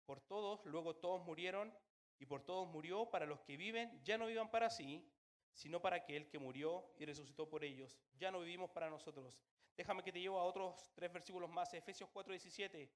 por 0.04 0.20
todos, 0.20 0.64
luego 0.66 0.96
todos 0.96 1.24
murieron, 1.24 1.72
y 2.18 2.26
por 2.26 2.42
todos 2.42 2.68
murió, 2.68 3.10
para 3.10 3.26
los 3.26 3.40
que 3.40 3.56
viven, 3.56 4.02
ya 4.04 4.18
no 4.18 4.26
vivan 4.26 4.50
para 4.50 4.68
sí, 4.68 5.08
sino 5.52 5.80
para 5.80 5.96
aquel 5.96 6.28
que 6.28 6.38
murió 6.38 6.92
y 6.98 7.06
resucitó 7.06 7.48
por 7.48 7.64
ellos. 7.64 7.98
Ya 8.18 8.30
no 8.30 8.40
vivimos 8.40 8.70
para 8.70 8.90
nosotros. 8.90 9.40
Déjame 9.76 10.02
que 10.02 10.12
te 10.12 10.20
llevo 10.20 10.38
a 10.38 10.44
otros 10.44 10.90
tres 10.94 11.12
versículos 11.12 11.50
más, 11.50 11.72
Efesios 11.74 12.08
4:17. 12.10 12.88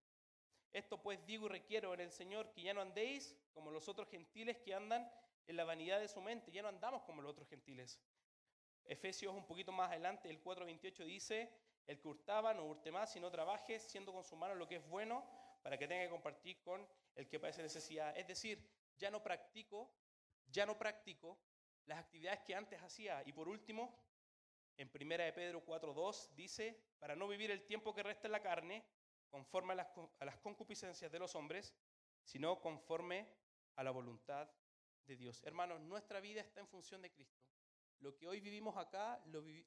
Esto 0.72 1.00
pues 1.00 1.24
digo 1.26 1.46
y 1.46 1.48
requiero 1.48 1.94
en 1.94 2.00
el 2.00 2.10
Señor 2.10 2.50
que 2.52 2.62
ya 2.62 2.74
no 2.74 2.80
andéis 2.80 3.36
como 3.54 3.70
los 3.70 3.88
otros 3.88 4.08
gentiles 4.08 4.58
que 4.58 4.74
andan 4.74 5.10
en 5.46 5.56
la 5.56 5.64
vanidad 5.64 5.98
de 5.98 6.08
su 6.08 6.20
mente, 6.20 6.52
ya 6.52 6.62
no 6.62 6.68
andamos 6.68 7.02
como 7.02 7.22
los 7.22 7.30
otros 7.30 7.48
gentiles, 7.48 7.98
Efesios 8.88 9.34
un 9.34 9.44
poquito 9.44 9.70
más 9.70 9.90
adelante, 9.90 10.30
el 10.30 10.42
4.28 10.42 11.04
dice, 11.04 11.50
el 11.86 11.98
que 11.98 12.08
hurtaba 12.08 12.54
no 12.54 12.64
hurte 12.64 12.90
más, 12.90 13.12
sino 13.12 13.30
trabaje 13.30 13.78
siendo 13.78 14.12
con 14.12 14.24
su 14.24 14.34
mano 14.34 14.54
lo 14.54 14.66
que 14.66 14.76
es 14.76 14.88
bueno 14.88 15.24
para 15.62 15.76
que 15.76 15.86
tenga 15.86 16.04
que 16.04 16.10
compartir 16.10 16.60
con 16.62 16.86
el 17.14 17.28
que 17.28 17.38
padece 17.38 17.62
necesidad. 17.62 18.16
Es 18.16 18.26
decir, 18.26 18.66
ya 18.96 19.10
no 19.10 19.22
practico, 19.22 19.90
ya 20.50 20.64
no 20.64 20.78
practico 20.78 21.38
las 21.84 21.98
actividades 21.98 22.40
que 22.40 22.54
antes 22.54 22.82
hacía. 22.82 23.22
Y 23.26 23.32
por 23.32 23.48
último, 23.48 23.94
en 24.78 24.88
1 24.94 25.24
de 25.24 25.32
Pedro 25.32 25.64
4.2 25.66 26.30
dice, 26.34 26.80
para 27.00 27.16
no 27.16 27.26
vivir 27.26 27.50
el 27.50 27.64
tiempo 27.64 27.92
que 27.92 28.04
resta 28.04 28.28
en 28.28 28.32
la 28.32 28.40
carne, 28.40 28.84
conforme 29.28 29.72
a 29.72 29.76
las, 30.24 30.38
concupiscencias 30.38 31.10
de 31.10 31.18
los 31.18 31.34
hombres, 31.34 31.74
sino 32.22 32.60
conforme 32.60 33.28
a 33.74 33.82
la 33.82 33.90
voluntad 33.90 34.48
de 35.04 35.16
Dios. 35.16 35.42
Hermanos, 35.42 35.80
nuestra 35.80 36.20
vida 36.20 36.40
está 36.40 36.60
en 36.60 36.68
función 36.68 37.02
de 37.02 37.10
Cristo. 37.10 37.42
Lo 37.98 38.14
que 38.16 38.28
hoy 38.28 38.40
vivimos 38.40 38.76
acá 38.76 39.20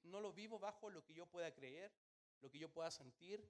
no 0.03 0.21
lo 0.21 0.31
vivo 0.31 0.57
bajo 0.57 0.89
lo 0.89 1.03
que 1.03 1.13
yo 1.13 1.25
pueda 1.25 1.53
creer, 1.53 1.91
lo 2.39 2.49
que 2.49 2.57
yo 2.57 2.69
pueda 2.71 2.89
sentir, 2.89 3.45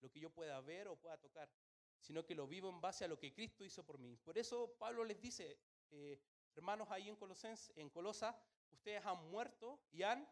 lo 0.00 0.10
que 0.12 0.20
yo 0.20 0.30
pueda 0.30 0.60
ver 0.60 0.86
o 0.86 0.96
pueda 0.96 1.18
tocar, 1.18 1.50
sino 1.98 2.24
que 2.24 2.36
lo 2.36 2.46
vivo 2.46 2.70
en 2.70 2.80
base 2.80 3.04
a 3.04 3.08
lo 3.08 3.18
que 3.18 3.32
Cristo 3.32 3.64
hizo 3.64 3.84
por 3.84 3.98
mí. 3.98 4.16
Por 4.16 4.38
eso 4.38 4.76
Pablo 4.78 5.04
les 5.04 5.20
dice, 5.20 5.58
eh, 5.90 6.22
hermanos, 6.54 6.88
ahí 6.90 7.08
en, 7.08 7.16
Colosense, 7.16 7.72
en 7.74 7.90
Colosa, 7.90 8.40
ustedes 8.70 9.04
han 9.04 9.28
muerto 9.28 9.80
y 9.90 10.04
han 10.04 10.26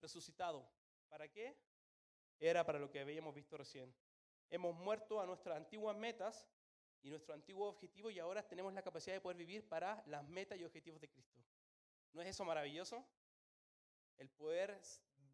resucitado. 0.00 0.68
¿Para 1.08 1.28
qué? 1.28 1.56
Era 2.38 2.64
para 2.64 2.78
lo 2.78 2.90
que 2.90 3.00
habíamos 3.00 3.34
visto 3.34 3.56
recién. 3.56 3.94
Hemos 4.50 4.74
muerto 4.74 5.20
a 5.20 5.26
nuestras 5.26 5.56
antiguas 5.56 5.96
metas 5.96 6.48
y 7.02 7.10
nuestro 7.10 7.34
antiguo 7.34 7.68
objetivo 7.68 8.10
y 8.10 8.18
ahora 8.18 8.46
tenemos 8.46 8.72
la 8.72 8.82
capacidad 8.82 9.14
de 9.14 9.20
poder 9.20 9.36
vivir 9.36 9.68
para 9.68 10.02
las 10.06 10.26
metas 10.28 10.58
y 10.58 10.64
objetivos 10.64 11.00
de 11.00 11.08
Cristo. 11.08 11.40
¿No 12.12 12.22
es 12.22 12.28
eso 12.28 12.44
maravilloso? 12.44 13.06
el 14.18 14.30
poder 14.30 14.80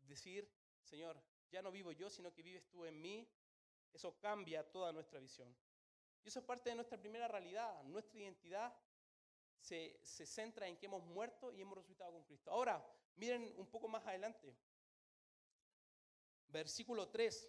decir, 0.07 0.51
Señor, 0.83 1.21
ya 1.51 1.63
no 1.63 1.71
vivo 1.71 1.93
yo, 1.93 2.11
sino 2.11 2.33
que 2.33 2.43
vives 2.43 2.69
tú 2.69 2.85
en 2.85 3.01
mí, 3.01 3.29
eso 3.93 4.19
cambia 4.19 4.69
toda 4.71 4.93
nuestra 4.93 5.21
visión. 5.21 5.55
Y 6.25 6.29
eso 6.29 6.39
es 6.41 6.45
parte 6.45 6.71
de 6.71 6.77
nuestra 6.77 6.99
primera 6.99 7.29
realidad. 7.29 7.83
Nuestra 7.85 8.19
identidad 8.21 8.75
se, 9.59 9.99
se 10.03 10.25
centra 10.25 10.67
en 10.67 10.77
que 10.77 10.87
hemos 10.87 11.03
muerto 11.03 11.53
y 11.53 11.61
hemos 11.61 11.77
resucitado 11.77 12.13
con 12.13 12.25
Cristo. 12.25 12.51
Ahora, 12.51 12.85
miren 13.17 13.53
un 13.57 13.67
poco 13.67 13.89
más 13.89 14.07
adelante. 14.07 14.57
Versículo 16.49 17.09
3. 17.09 17.49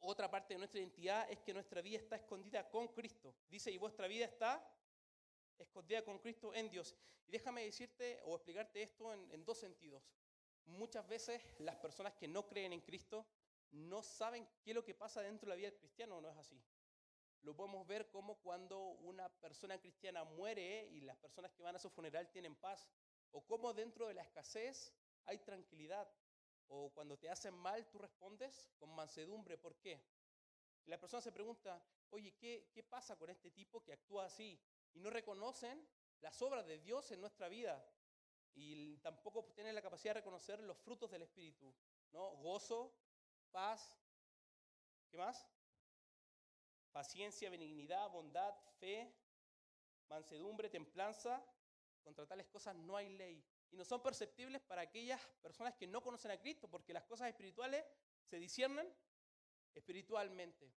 Otra 0.00 0.30
parte 0.30 0.54
de 0.54 0.58
nuestra 0.58 0.80
identidad 0.80 1.30
es 1.30 1.40
que 1.40 1.52
nuestra 1.52 1.82
vida 1.82 1.98
está 1.98 2.16
escondida 2.16 2.68
con 2.70 2.88
Cristo. 2.88 3.34
Dice, 3.48 3.70
y 3.70 3.76
vuestra 3.76 4.06
vida 4.06 4.24
está 4.24 4.66
escondida 5.58 6.02
con 6.02 6.18
Cristo 6.18 6.54
en 6.54 6.70
Dios. 6.70 6.96
Y 7.26 7.32
déjame 7.32 7.64
decirte 7.64 8.20
o 8.24 8.36
explicarte 8.36 8.82
esto 8.82 9.12
en, 9.12 9.30
en 9.30 9.44
dos 9.44 9.58
sentidos. 9.58 10.02
Muchas 10.64 11.06
veces 11.06 11.42
las 11.58 11.76
personas 11.76 12.14
que 12.14 12.28
no 12.28 12.46
creen 12.46 12.72
en 12.72 12.80
Cristo 12.80 13.26
no 13.72 14.02
saben 14.02 14.48
qué 14.62 14.70
es 14.70 14.74
lo 14.74 14.84
que 14.84 14.94
pasa 14.94 15.20
dentro 15.20 15.46
de 15.46 15.50
la 15.50 15.56
vida 15.56 15.70
del 15.70 15.78
cristiano, 15.78 16.16
¿o 16.16 16.20
no 16.20 16.30
es 16.30 16.36
así? 16.36 16.60
Lo 17.42 17.54
podemos 17.54 17.86
ver 17.86 18.10
como 18.10 18.36
cuando 18.36 18.78
una 18.78 19.28
persona 19.28 19.78
cristiana 19.78 20.24
muere 20.24 20.88
y 20.88 21.00
las 21.00 21.16
personas 21.16 21.52
que 21.52 21.62
van 21.62 21.76
a 21.76 21.78
su 21.78 21.88
funeral 21.88 22.28
tienen 22.30 22.54
paz, 22.54 22.88
o 23.32 23.46
como 23.46 23.72
dentro 23.72 24.06
de 24.08 24.14
la 24.14 24.22
escasez 24.22 24.92
hay 25.26 25.38
tranquilidad, 25.38 26.08
o 26.68 26.90
cuando 26.90 27.18
te 27.18 27.28
hacen 27.28 27.54
mal 27.54 27.88
tú 27.88 27.98
respondes 27.98 28.70
con 28.78 28.90
mansedumbre. 28.94 29.58
¿Por 29.58 29.76
qué? 29.76 30.02
La 30.86 30.98
persona 30.98 31.20
se 31.20 31.32
pregunta, 31.32 31.82
oye, 32.10 32.34
¿qué, 32.36 32.70
¿qué 32.72 32.82
pasa 32.82 33.16
con 33.16 33.30
este 33.30 33.50
tipo 33.50 33.82
que 33.82 33.92
actúa 33.92 34.26
así? 34.26 34.60
Y 34.94 35.00
no 35.00 35.10
reconocen 35.10 35.86
las 36.20 36.40
obras 36.42 36.66
de 36.66 36.78
Dios 36.78 37.10
en 37.12 37.20
nuestra 37.20 37.48
vida 37.48 37.84
y 38.54 38.96
tampoco 38.98 39.44
tienen 39.54 39.74
la 39.74 39.82
capacidad 39.82 40.14
de 40.14 40.20
reconocer 40.20 40.60
los 40.60 40.76
frutos 40.78 41.10
del 41.10 41.22
Espíritu, 41.22 41.74
¿no? 42.12 42.30
Gozo, 42.36 42.92
paz, 43.50 43.94
¿qué 45.10 45.16
más? 45.16 45.46
Paciencia, 46.92 47.50
benignidad, 47.50 48.10
bondad, 48.10 48.54
fe, 48.78 49.14
mansedumbre, 50.08 50.68
templanza. 50.68 51.44
Contra 52.02 52.26
tales 52.26 52.46
cosas 52.46 52.74
no 52.74 52.96
hay 52.96 53.08
ley. 53.10 53.44
Y 53.70 53.76
no 53.76 53.84
son 53.84 54.02
perceptibles 54.02 54.60
para 54.62 54.82
aquellas 54.82 55.20
personas 55.42 55.74
que 55.74 55.86
no 55.86 56.02
conocen 56.02 56.30
a 56.30 56.40
Cristo, 56.40 56.68
porque 56.68 56.92
las 56.92 57.04
cosas 57.04 57.28
espirituales 57.28 57.84
se 58.24 58.38
disciernen 58.38 58.92
espiritualmente. 59.74 60.72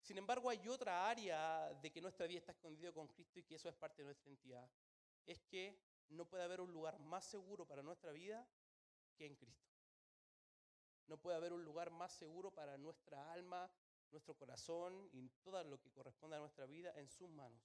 Sin 0.00 0.18
embargo, 0.18 0.50
hay 0.50 0.66
otra 0.68 1.08
área 1.08 1.72
de 1.74 1.90
que 1.90 2.00
nuestra 2.00 2.26
vida 2.26 2.38
está 2.38 2.52
escondida 2.52 2.92
con 2.92 3.08
Cristo 3.08 3.38
y 3.38 3.44
que 3.44 3.54
eso 3.54 3.68
es 3.68 3.74
parte 3.74 4.02
de 4.02 4.06
nuestra 4.06 4.28
identidad. 4.28 4.68
Es 5.24 5.40
que 5.42 5.80
no 6.08 6.26
puede 6.26 6.42
haber 6.42 6.60
un 6.60 6.72
lugar 6.72 6.98
más 6.98 7.24
seguro 7.24 7.66
para 7.66 7.82
nuestra 7.82 8.10
vida 8.12 8.46
que 9.16 9.26
en 9.26 9.36
Cristo. 9.36 9.70
No 11.06 11.18
puede 11.18 11.36
haber 11.36 11.52
un 11.52 11.64
lugar 11.64 11.90
más 11.90 12.12
seguro 12.12 12.50
para 12.50 12.76
nuestra 12.78 13.32
alma, 13.32 13.70
nuestro 14.10 14.34
corazón 14.34 15.08
y 15.12 15.28
todo 15.42 15.62
lo 15.64 15.80
que 15.80 15.90
corresponde 15.90 16.36
a 16.36 16.40
nuestra 16.40 16.66
vida 16.66 16.92
en 16.96 17.08
sus 17.08 17.30
manos. 17.30 17.62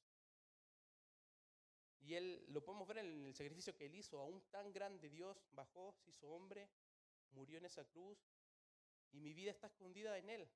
Y 1.99 2.13
él 2.15 2.45
lo 2.47 2.63
podemos 2.63 2.87
ver 2.87 2.99
en 2.99 3.25
el 3.25 3.35
sacrificio 3.35 3.75
que 3.75 3.85
él 3.85 3.95
hizo, 3.95 4.19
aún 4.19 4.41
tan 4.49 4.71
grande 4.71 5.09
Dios 5.09 5.47
bajó, 5.51 5.93
se 5.93 6.09
hizo 6.09 6.27
hombre, 6.29 6.69
murió 7.31 7.57
en 7.57 7.65
esa 7.65 7.83
cruz 7.85 8.17
y 9.11 9.19
mi 9.19 9.33
vida 9.33 9.51
está 9.51 9.67
escondida 9.67 10.17
en 10.17 10.29
él. 10.29 10.49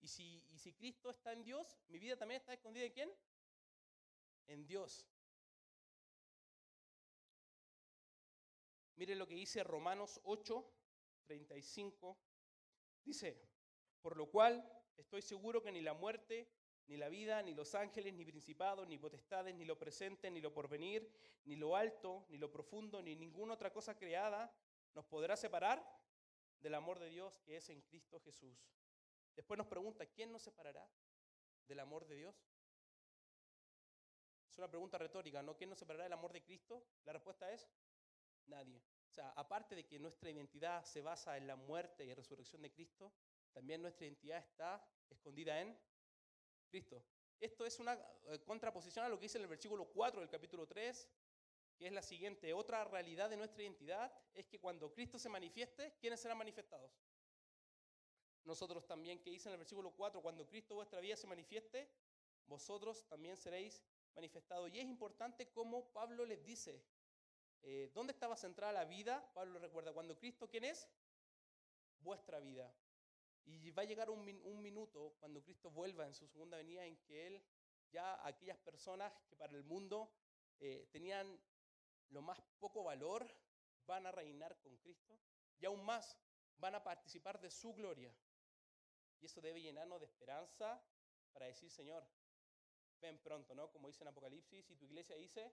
Y 0.00 0.08
si, 0.08 0.44
y 0.50 0.58
si 0.58 0.72
Cristo 0.72 1.10
está 1.10 1.32
en 1.32 1.42
Dios, 1.42 1.78
mi 1.88 1.98
vida 1.98 2.16
también 2.16 2.40
está 2.40 2.54
escondida 2.54 2.84
en 2.84 2.92
quién? 2.92 3.12
En 4.46 4.66
Dios. 4.66 5.06
Mire 8.96 9.14
lo 9.14 9.26
que 9.26 9.34
dice 9.34 9.64
Romanos 9.64 10.20
8, 10.24 10.62
35. 11.24 12.18
Dice, 13.02 13.48
por 14.02 14.16
lo 14.16 14.30
cual 14.30 14.62
estoy 14.96 15.22
seguro 15.22 15.62
que 15.62 15.72
ni 15.72 15.80
la 15.80 15.94
muerte, 15.94 16.50
ni 16.90 16.96
la 16.96 17.08
vida, 17.08 17.40
ni 17.40 17.54
los 17.54 17.76
ángeles, 17.76 18.12
ni 18.14 18.24
principados, 18.24 18.86
ni 18.88 18.98
potestades, 18.98 19.54
ni 19.54 19.64
lo 19.64 19.78
presente, 19.78 20.28
ni 20.28 20.40
lo 20.40 20.52
porvenir, 20.52 21.08
ni 21.44 21.54
lo 21.54 21.76
alto, 21.76 22.26
ni 22.30 22.36
lo 22.36 22.50
profundo, 22.50 23.00
ni 23.00 23.14
ninguna 23.14 23.54
otra 23.54 23.72
cosa 23.72 23.96
creada 23.96 24.52
nos 24.92 25.04
podrá 25.04 25.36
separar 25.36 25.80
del 26.60 26.74
amor 26.74 26.98
de 26.98 27.08
Dios 27.08 27.38
que 27.42 27.56
es 27.56 27.70
en 27.70 27.80
Cristo 27.82 28.18
Jesús. 28.18 28.58
Después 29.36 29.56
nos 29.56 29.68
pregunta, 29.68 30.04
¿quién 30.04 30.32
nos 30.32 30.42
separará 30.42 30.84
del 31.68 31.78
amor 31.78 32.08
de 32.08 32.16
Dios? 32.16 32.34
Es 34.50 34.58
una 34.58 34.68
pregunta 34.68 34.98
retórica, 34.98 35.44
¿no? 35.44 35.56
¿Quién 35.56 35.70
nos 35.70 35.78
separará 35.78 36.02
del 36.02 36.12
amor 36.12 36.32
de 36.32 36.42
Cristo? 36.42 36.82
La 37.04 37.12
respuesta 37.12 37.52
es 37.52 37.70
Nadie. 38.46 38.82
O 39.08 39.12
sea, 39.12 39.30
aparte 39.36 39.76
de 39.76 39.86
que 39.86 40.00
nuestra 40.00 40.28
identidad 40.28 40.82
se 40.84 41.02
basa 41.02 41.36
en 41.36 41.46
la 41.46 41.54
muerte 41.54 42.04
y 42.04 42.12
resurrección 42.14 42.62
de 42.62 42.72
Cristo, 42.72 43.12
también 43.52 43.80
nuestra 43.80 44.06
identidad 44.06 44.38
está 44.38 44.84
escondida 45.08 45.60
en 45.60 45.78
Cristo. 46.70 47.02
Esto 47.38 47.66
es 47.66 47.78
una 47.78 47.94
eh, 48.28 48.38
contraposición 48.44 49.04
a 49.04 49.08
lo 49.08 49.18
que 49.18 49.24
dice 49.24 49.38
en 49.38 49.42
el 49.42 49.48
versículo 49.48 49.86
4 49.86 50.20
del 50.20 50.30
capítulo 50.30 50.66
3, 50.66 51.08
que 51.76 51.86
es 51.86 51.92
la 51.92 52.02
siguiente. 52.02 52.52
Otra 52.52 52.84
realidad 52.84 53.28
de 53.28 53.36
nuestra 53.36 53.62
identidad 53.62 54.12
es 54.34 54.46
que 54.46 54.58
cuando 54.58 54.92
Cristo 54.92 55.18
se 55.18 55.28
manifieste, 55.28 55.94
¿quiénes 56.00 56.20
serán 56.20 56.38
manifestados? 56.38 56.92
Nosotros 58.44 58.86
también, 58.86 59.18
que 59.20 59.30
dice 59.30 59.48
en 59.48 59.54
el 59.54 59.58
versículo 59.58 59.90
4, 59.92 60.22
cuando 60.22 60.46
Cristo 60.46 60.74
vuestra 60.74 61.00
vida 61.00 61.16
se 61.16 61.26
manifieste, 61.26 61.90
vosotros 62.46 63.06
también 63.06 63.36
seréis 63.36 63.84
manifestados. 64.14 64.70
Y 64.72 64.80
es 64.80 64.86
importante 64.86 65.50
cómo 65.50 65.92
Pablo 65.92 66.24
les 66.24 66.44
dice, 66.44 66.82
eh, 67.62 67.90
¿Dónde 67.94 68.12
estaba 68.12 68.36
centrada 68.36 68.72
la 68.72 68.84
vida? 68.84 69.30
Pablo 69.34 69.58
recuerda, 69.58 69.92
cuando 69.92 70.16
Cristo, 70.16 70.48
¿quién 70.48 70.64
es? 70.64 70.88
Vuestra 72.00 72.40
vida. 72.40 72.72
Y 73.44 73.70
va 73.70 73.82
a 73.82 73.86
llegar 73.86 74.10
un, 74.10 74.24
minuto 74.62 75.16
cuando 75.18 75.42
Cristo 75.42 75.70
vuelva 75.70 76.06
en 76.06 76.14
su 76.14 76.26
segunda 76.28 76.56
venida 76.56 76.84
en 76.84 76.96
que 76.98 77.26
Él, 77.26 77.42
ya 77.90 78.24
aquellas 78.26 78.58
personas 78.58 79.12
que 79.28 79.36
para 79.36 79.56
el 79.56 79.64
mundo 79.64 80.12
eh, 80.60 80.88
tenían 80.92 81.40
lo 82.10 82.22
más 82.22 82.40
poco 82.58 82.84
valor, 82.84 83.26
van 83.86 84.06
a 84.06 84.12
reinar 84.12 84.58
con 84.60 84.76
Cristo 84.76 85.18
y 85.58 85.66
aún 85.66 85.84
más 85.84 86.16
van 86.58 86.74
a 86.74 86.82
participar 86.82 87.40
de 87.40 87.50
su 87.50 87.74
gloria. 87.74 88.14
Y 89.20 89.26
eso 89.26 89.40
debe 89.40 89.60
llenarnos 89.60 90.00
de 90.00 90.06
esperanza 90.06 90.82
para 91.32 91.46
decir, 91.46 91.70
Señor, 91.70 92.06
ven 93.00 93.18
pronto, 93.18 93.54
¿no? 93.54 93.70
Como 93.70 93.88
dice 93.88 94.04
en 94.04 94.08
Apocalipsis, 94.08 94.70
y 94.70 94.76
tu 94.76 94.84
iglesia 94.84 95.16
dice, 95.16 95.52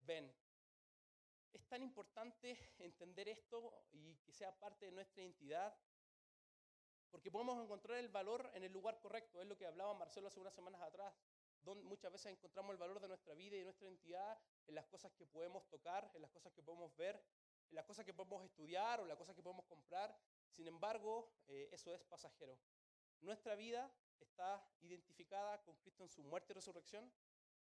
ven, 0.00 0.34
es 1.52 1.66
tan 1.68 1.82
importante 1.82 2.58
entender 2.78 3.28
esto 3.28 3.86
y 3.92 4.16
que 4.18 4.32
sea 4.32 4.58
parte 4.58 4.86
de 4.86 4.92
nuestra 4.92 5.22
identidad, 5.22 5.76
porque 7.12 7.30
podemos 7.30 7.62
encontrar 7.62 7.98
el 7.98 8.08
valor 8.08 8.50
en 8.54 8.64
el 8.64 8.72
lugar 8.72 8.98
correcto. 8.98 9.40
Es 9.40 9.46
lo 9.46 9.56
que 9.56 9.66
hablaba 9.66 9.92
Marcelo 9.94 10.28
hace 10.28 10.40
unas 10.40 10.54
semanas 10.54 10.80
atrás, 10.80 11.14
donde 11.62 11.84
muchas 11.84 12.10
veces 12.10 12.32
encontramos 12.32 12.72
el 12.72 12.78
valor 12.78 13.00
de 13.00 13.06
nuestra 13.06 13.34
vida 13.34 13.54
y 13.54 13.58
de 13.58 13.64
nuestra 13.66 13.86
identidad 13.86 14.40
en 14.66 14.74
las 14.74 14.86
cosas 14.86 15.12
que 15.12 15.26
podemos 15.26 15.68
tocar, 15.68 16.10
en 16.14 16.22
las 16.22 16.30
cosas 16.30 16.52
que 16.54 16.62
podemos 16.62 16.96
ver, 16.96 17.22
en 17.68 17.76
las 17.76 17.84
cosas 17.84 18.06
que 18.06 18.14
podemos 18.14 18.42
estudiar 18.44 18.98
o 18.98 19.02
en 19.02 19.10
las 19.10 19.18
cosas 19.18 19.36
que 19.36 19.42
podemos 19.42 19.66
comprar. 19.66 20.18
Sin 20.48 20.66
embargo, 20.66 21.30
eh, 21.48 21.68
eso 21.70 21.94
es 21.94 22.02
pasajero. 22.04 22.58
Nuestra 23.20 23.54
vida 23.56 23.94
está 24.18 24.66
identificada 24.80 25.62
con 25.62 25.76
Cristo 25.76 26.02
en 26.02 26.08
su 26.08 26.24
muerte 26.24 26.52
y 26.52 26.54
resurrección, 26.54 27.12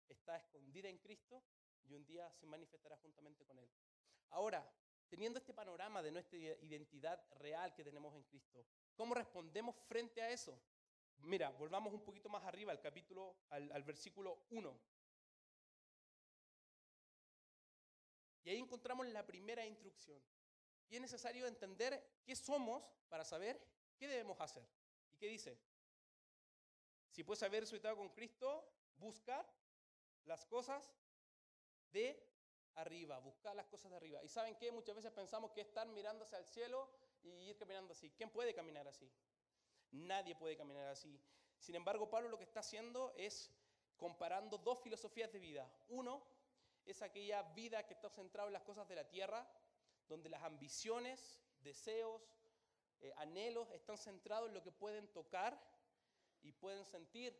está 0.08 0.36
escondida 0.38 0.88
en 0.88 0.98
Cristo 0.98 1.42
y 1.84 1.92
un 1.92 2.06
día 2.06 2.32
se 2.32 2.46
manifestará 2.46 2.96
juntamente 2.96 3.44
con 3.44 3.58
Él. 3.58 3.70
Ahora, 4.30 4.66
teniendo 5.08 5.38
este 5.38 5.52
panorama 5.52 6.02
de 6.02 6.10
nuestra 6.10 6.38
identidad 6.38 7.22
real 7.38 7.74
que 7.74 7.84
tenemos 7.84 8.14
en 8.14 8.24
Cristo, 8.24 8.66
¿cómo 8.96 9.14
respondemos 9.14 9.76
frente 9.88 10.22
a 10.22 10.30
eso? 10.30 10.58
Mira, 11.18 11.50
volvamos 11.50 11.92
un 11.92 12.02
poquito 12.02 12.28
más 12.28 12.44
arriba 12.44 12.72
al 12.72 12.80
capítulo, 12.80 13.36
al, 13.50 13.70
al 13.72 13.82
versículo 13.82 14.46
1. 14.50 14.80
Y 18.44 18.50
ahí 18.50 18.58
encontramos 18.58 19.06
la 19.08 19.26
primera 19.26 19.64
instrucción. 19.66 20.22
Y 20.88 20.96
es 20.96 21.00
necesario 21.00 21.46
entender 21.46 22.20
qué 22.24 22.36
somos 22.36 22.84
para 23.08 23.24
saber 23.24 23.60
qué 23.98 24.06
debemos 24.06 24.40
hacer. 24.40 24.64
¿Y 25.10 25.16
qué 25.16 25.26
dice? 25.26 25.58
Si 27.10 27.24
puedes 27.24 27.42
haber 27.42 27.62
resucitado 27.62 27.96
con 27.96 28.10
Cristo, 28.10 28.70
busca 28.96 29.44
las 30.26 30.44
cosas 30.44 30.92
de 31.92 32.22
arriba, 32.74 33.18
buscar 33.18 33.56
las 33.56 33.66
cosas 33.66 33.90
de 33.90 33.96
arriba. 33.96 34.22
¿Y 34.22 34.28
saben 34.28 34.54
qué? 34.56 34.70
Muchas 34.70 34.94
veces 34.94 35.10
pensamos 35.12 35.50
que 35.52 35.62
estar 35.62 35.88
mirándose 35.88 36.36
al 36.36 36.44
cielo 36.44 36.90
y 37.26 37.50
ir 37.50 37.56
caminando 37.56 37.92
así. 37.92 38.10
¿Quién 38.10 38.30
puede 38.30 38.54
caminar 38.54 38.86
así? 38.86 39.10
Nadie 39.90 40.34
puede 40.34 40.56
caminar 40.56 40.88
así. 40.88 41.20
Sin 41.58 41.74
embargo, 41.74 42.08
Pablo 42.08 42.28
lo 42.28 42.38
que 42.38 42.44
está 42.44 42.60
haciendo 42.60 43.12
es 43.16 43.50
comparando 43.96 44.58
dos 44.58 44.78
filosofías 44.80 45.32
de 45.32 45.38
vida. 45.38 45.70
Uno 45.88 46.22
es 46.84 47.02
aquella 47.02 47.42
vida 47.54 47.86
que 47.86 47.94
está 47.94 48.08
centrada 48.08 48.48
en 48.48 48.52
las 48.52 48.62
cosas 48.62 48.88
de 48.88 48.94
la 48.94 49.08
tierra, 49.08 49.46
donde 50.08 50.28
las 50.28 50.42
ambiciones, 50.42 51.40
deseos, 51.60 52.22
eh, 53.00 53.12
anhelos 53.16 53.70
están 53.72 53.98
centrados 53.98 54.48
en 54.48 54.54
lo 54.54 54.62
que 54.62 54.70
pueden 54.70 55.08
tocar 55.08 55.60
y 56.42 56.52
pueden 56.52 56.84
sentir, 56.84 57.36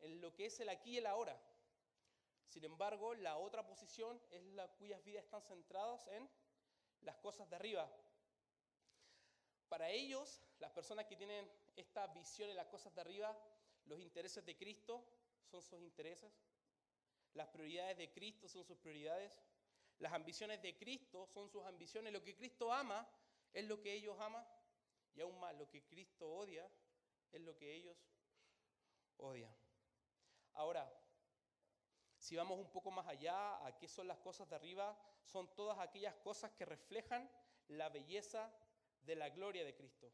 en 0.00 0.20
lo 0.20 0.34
que 0.34 0.46
es 0.46 0.60
el 0.60 0.68
aquí 0.68 0.92
y 0.92 0.98
el 0.98 1.06
ahora. 1.06 1.40
Sin 2.46 2.64
embargo, 2.64 3.14
la 3.14 3.38
otra 3.38 3.66
posición 3.66 4.20
es 4.30 4.42
la 4.42 4.68
cuyas 4.68 5.02
vidas 5.04 5.24
están 5.24 5.40
centradas 5.42 6.06
en 6.08 6.28
las 7.00 7.16
cosas 7.16 7.48
de 7.48 7.56
arriba, 7.56 7.90
Para 9.72 9.88
ellos, 9.88 10.42
las 10.58 10.70
personas 10.70 11.06
que 11.06 11.16
tienen 11.16 11.50
esta 11.74 12.06
visión 12.08 12.50
en 12.50 12.56
las 12.56 12.66
cosas 12.66 12.94
de 12.94 13.00
arriba, 13.00 13.34
los 13.86 13.98
intereses 13.98 14.44
de 14.44 14.54
Cristo 14.54 15.02
son 15.50 15.62
sus 15.62 15.80
intereses, 15.80 16.30
las 17.32 17.48
prioridades 17.48 17.96
de 17.96 18.12
Cristo 18.12 18.50
son 18.50 18.66
sus 18.66 18.76
prioridades, 18.76 19.42
las 19.98 20.12
ambiciones 20.12 20.60
de 20.60 20.76
Cristo 20.76 21.26
son 21.26 21.48
sus 21.48 21.64
ambiciones, 21.64 22.12
lo 22.12 22.22
que 22.22 22.36
Cristo 22.36 22.70
ama 22.70 23.08
es 23.50 23.66
lo 23.66 23.80
que 23.80 23.94
ellos 23.94 24.14
aman 24.20 24.46
y 25.14 25.22
aún 25.22 25.40
más, 25.40 25.54
lo 25.54 25.66
que 25.70 25.82
Cristo 25.86 26.30
odia 26.30 26.70
es 27.32 27.40
lo 27.40 27.56
que 27.56 27.72
ellos 27.74 27.96
odian. 29.16 29.56
Ahora, 30.52 30.86
si 32.18 32.36
vamos 32.36 32.58
un 32.58 32.70
poco 32.70 32.90
más 32.90 33.08
allá, 33.08 33.64
¿a 33.64 33.78
qué 33.78 33.88
son 33.88 34.06
las 34.06 34.18
cosas 34.18 34.50
de 34.50 34.54
arriba? 34.54 34.94
Son 35.22 35.48
todas 35.54 35.78
aquellas 35.78 36.14
cosas 36.16 36.52
que 36.52 36.66
reflejan 36.66 37.26
la 37.68 37.88
belleza 37.88 38.52
de 39.02 39.16
la 39.16 39.30
gloria 39.30 39.64
de 39.64 39.74
Cristo. 39.74 40.12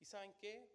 ¿Y 0.00 0.04
saben 0.04 0.34
qué? 0.34 0.68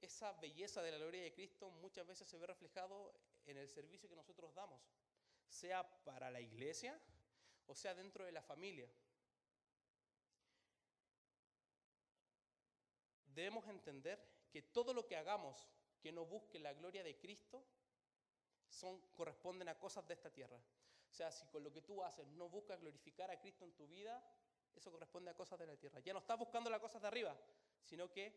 Esa 0.00 0.32
belleza 0.34 0.82
de 0.82 0.90
la 0.90 0.98
gloria 0.98 1.22
de 1.22 1.32
Cristo 1.32 1.70
muchas 1.70 2.06
veces 2.06 2.28
se 2.28 2.38
ve 2.38 2.46
reflejado 2.46 3.14
en 3.46 3.56
el 3.56 3.68
servicio 3.68 4.08
que 4.08 4.16
nosotros 4.16 4.54
damos, 4.54 4.80
sea 5.48 5.82
para 6.04 6.30
la 6.30 6.40
iglesia 6.40 7.00
o 7.66 7.74
sea 7.74 7.94
dentro 7.94 8.24
de 8.24 8.32
la 8.32 8.42
familia. 8.42 8.88
Debemos 13.26 13.66
entender 13.68 14.22
que 14.50 14.62
todo 14.62 14.94
lo 14.94 15.06
que 15.06 15.16
hagamos 15.16 15.68
que 16.00 16.12
no 16.12 16.26
busque 16.26 16.58
la 16.58 16.74
gloria 16.74 17.02
de 17.02 17.18
Cristo 17.18 17.64
son, 18.68 19.00
corresponden 19.12 19.68
a 19.68 19.78
cosas 19.78 20.06
de 20.06 20.14
esta 20.14 20.30
tierra. 20.30 20.60
O 21.10 21.14
sea, 21.14 21.32
si 21.32 21.46
con 21.46 21.64
lo 21.64 21.72
que 21.72 21.80
tú 21.80 22.02
haces 22.02 22.26
no 22.28 22.48
buscas 22.48 22.80
glorificar 22.80 23.30
a 23.30 23.40
Cristo 23.40 23.64
en 23.64 23.72
tu 23.72 23.86
vida, 23.86 24.22
eso 24.76 24.90
corresponde 24.90 25.30
a 25.30 25.34
cosas 25.34 25.58
de 25.58 25.66
la 25.66 25.76
tierra. 25.76 26.00
Ya 26.00 26.12
no 26.12 26.18
estás 26.18 26.38
buscando 26.38 26.70
las 26.70 26.80
cosas 26.80 27.00
de 27.02 27.08
arriba, 27.08 27.36
sino 27.82 28.10
que 28.10 28.34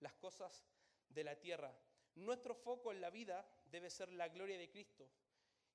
las 0.00 0.14
cosas 0.14 0.64
de 1.08 1.24
la 1.24 1.38
tierra. 1.38 1.74
Nuestro 2.16 2.54
foco 2.54 2.92
en 2.92 3.00
la 3.00 3.10
vida 3.10 3.46
debe 3.66 3.90
ser 3.90 4.10
la 4.12 4.28
gloria 4.28 4.58
de 4.58 4.70
Cristo. 4.70 5.08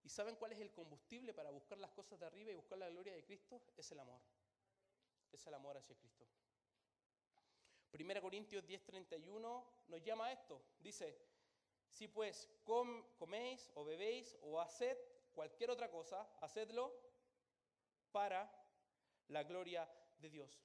¿Y 0.04 0.10
saben 0.10 0.36
cuál 0.36 0.54
es 0.54 0.60
el 0.60 0.72
combustible 0.72 1.34
para 1.34 1.52
buscar 1.52 1.78
las 1.78 1.92
cosas 1.92 2.20
de 2.20 2.26
arriba 2.26 2.52
y 2.52 2.56
buscar 2.56 2.78
la 2.78 2.90
gloria 2.90 3.14
de 3.14 3.24
Cristo? 3.24 3.62
Es 3.76 3.92
el 3.92 4.00
amor. 4.00 4.22
Es 5.32 5.46
el 5.46 5.54
amor 5.54 5.78
hacia 5.78 5.96
Cristo. 5.96 6.26
1 7.92 8.22
Corintios 8.22 8.66
10:31 8.66 9.66
nos 9.88 10.04
llama 10.04 10.28
a 10.28 10.32
esto. 10.32 10.62
Dice, 10.80 11.18
si 11.90 12.08
pues 12.08 12.48
coméis 12.64 13.72
o 13.76 13.84
bebéis 13.84 14.38
o 14.42 14.60
haced 14.60 14.98
cualquier 15.34 15.72
otra 15.72 15.90
cosa, 15.90 16.28
hacedlo 16.40 16.94
para 18.12 18.50
la 19.28 19.44
gloria 19.44 19.90
de 20.20 20.30
Dios. 20.30 20.62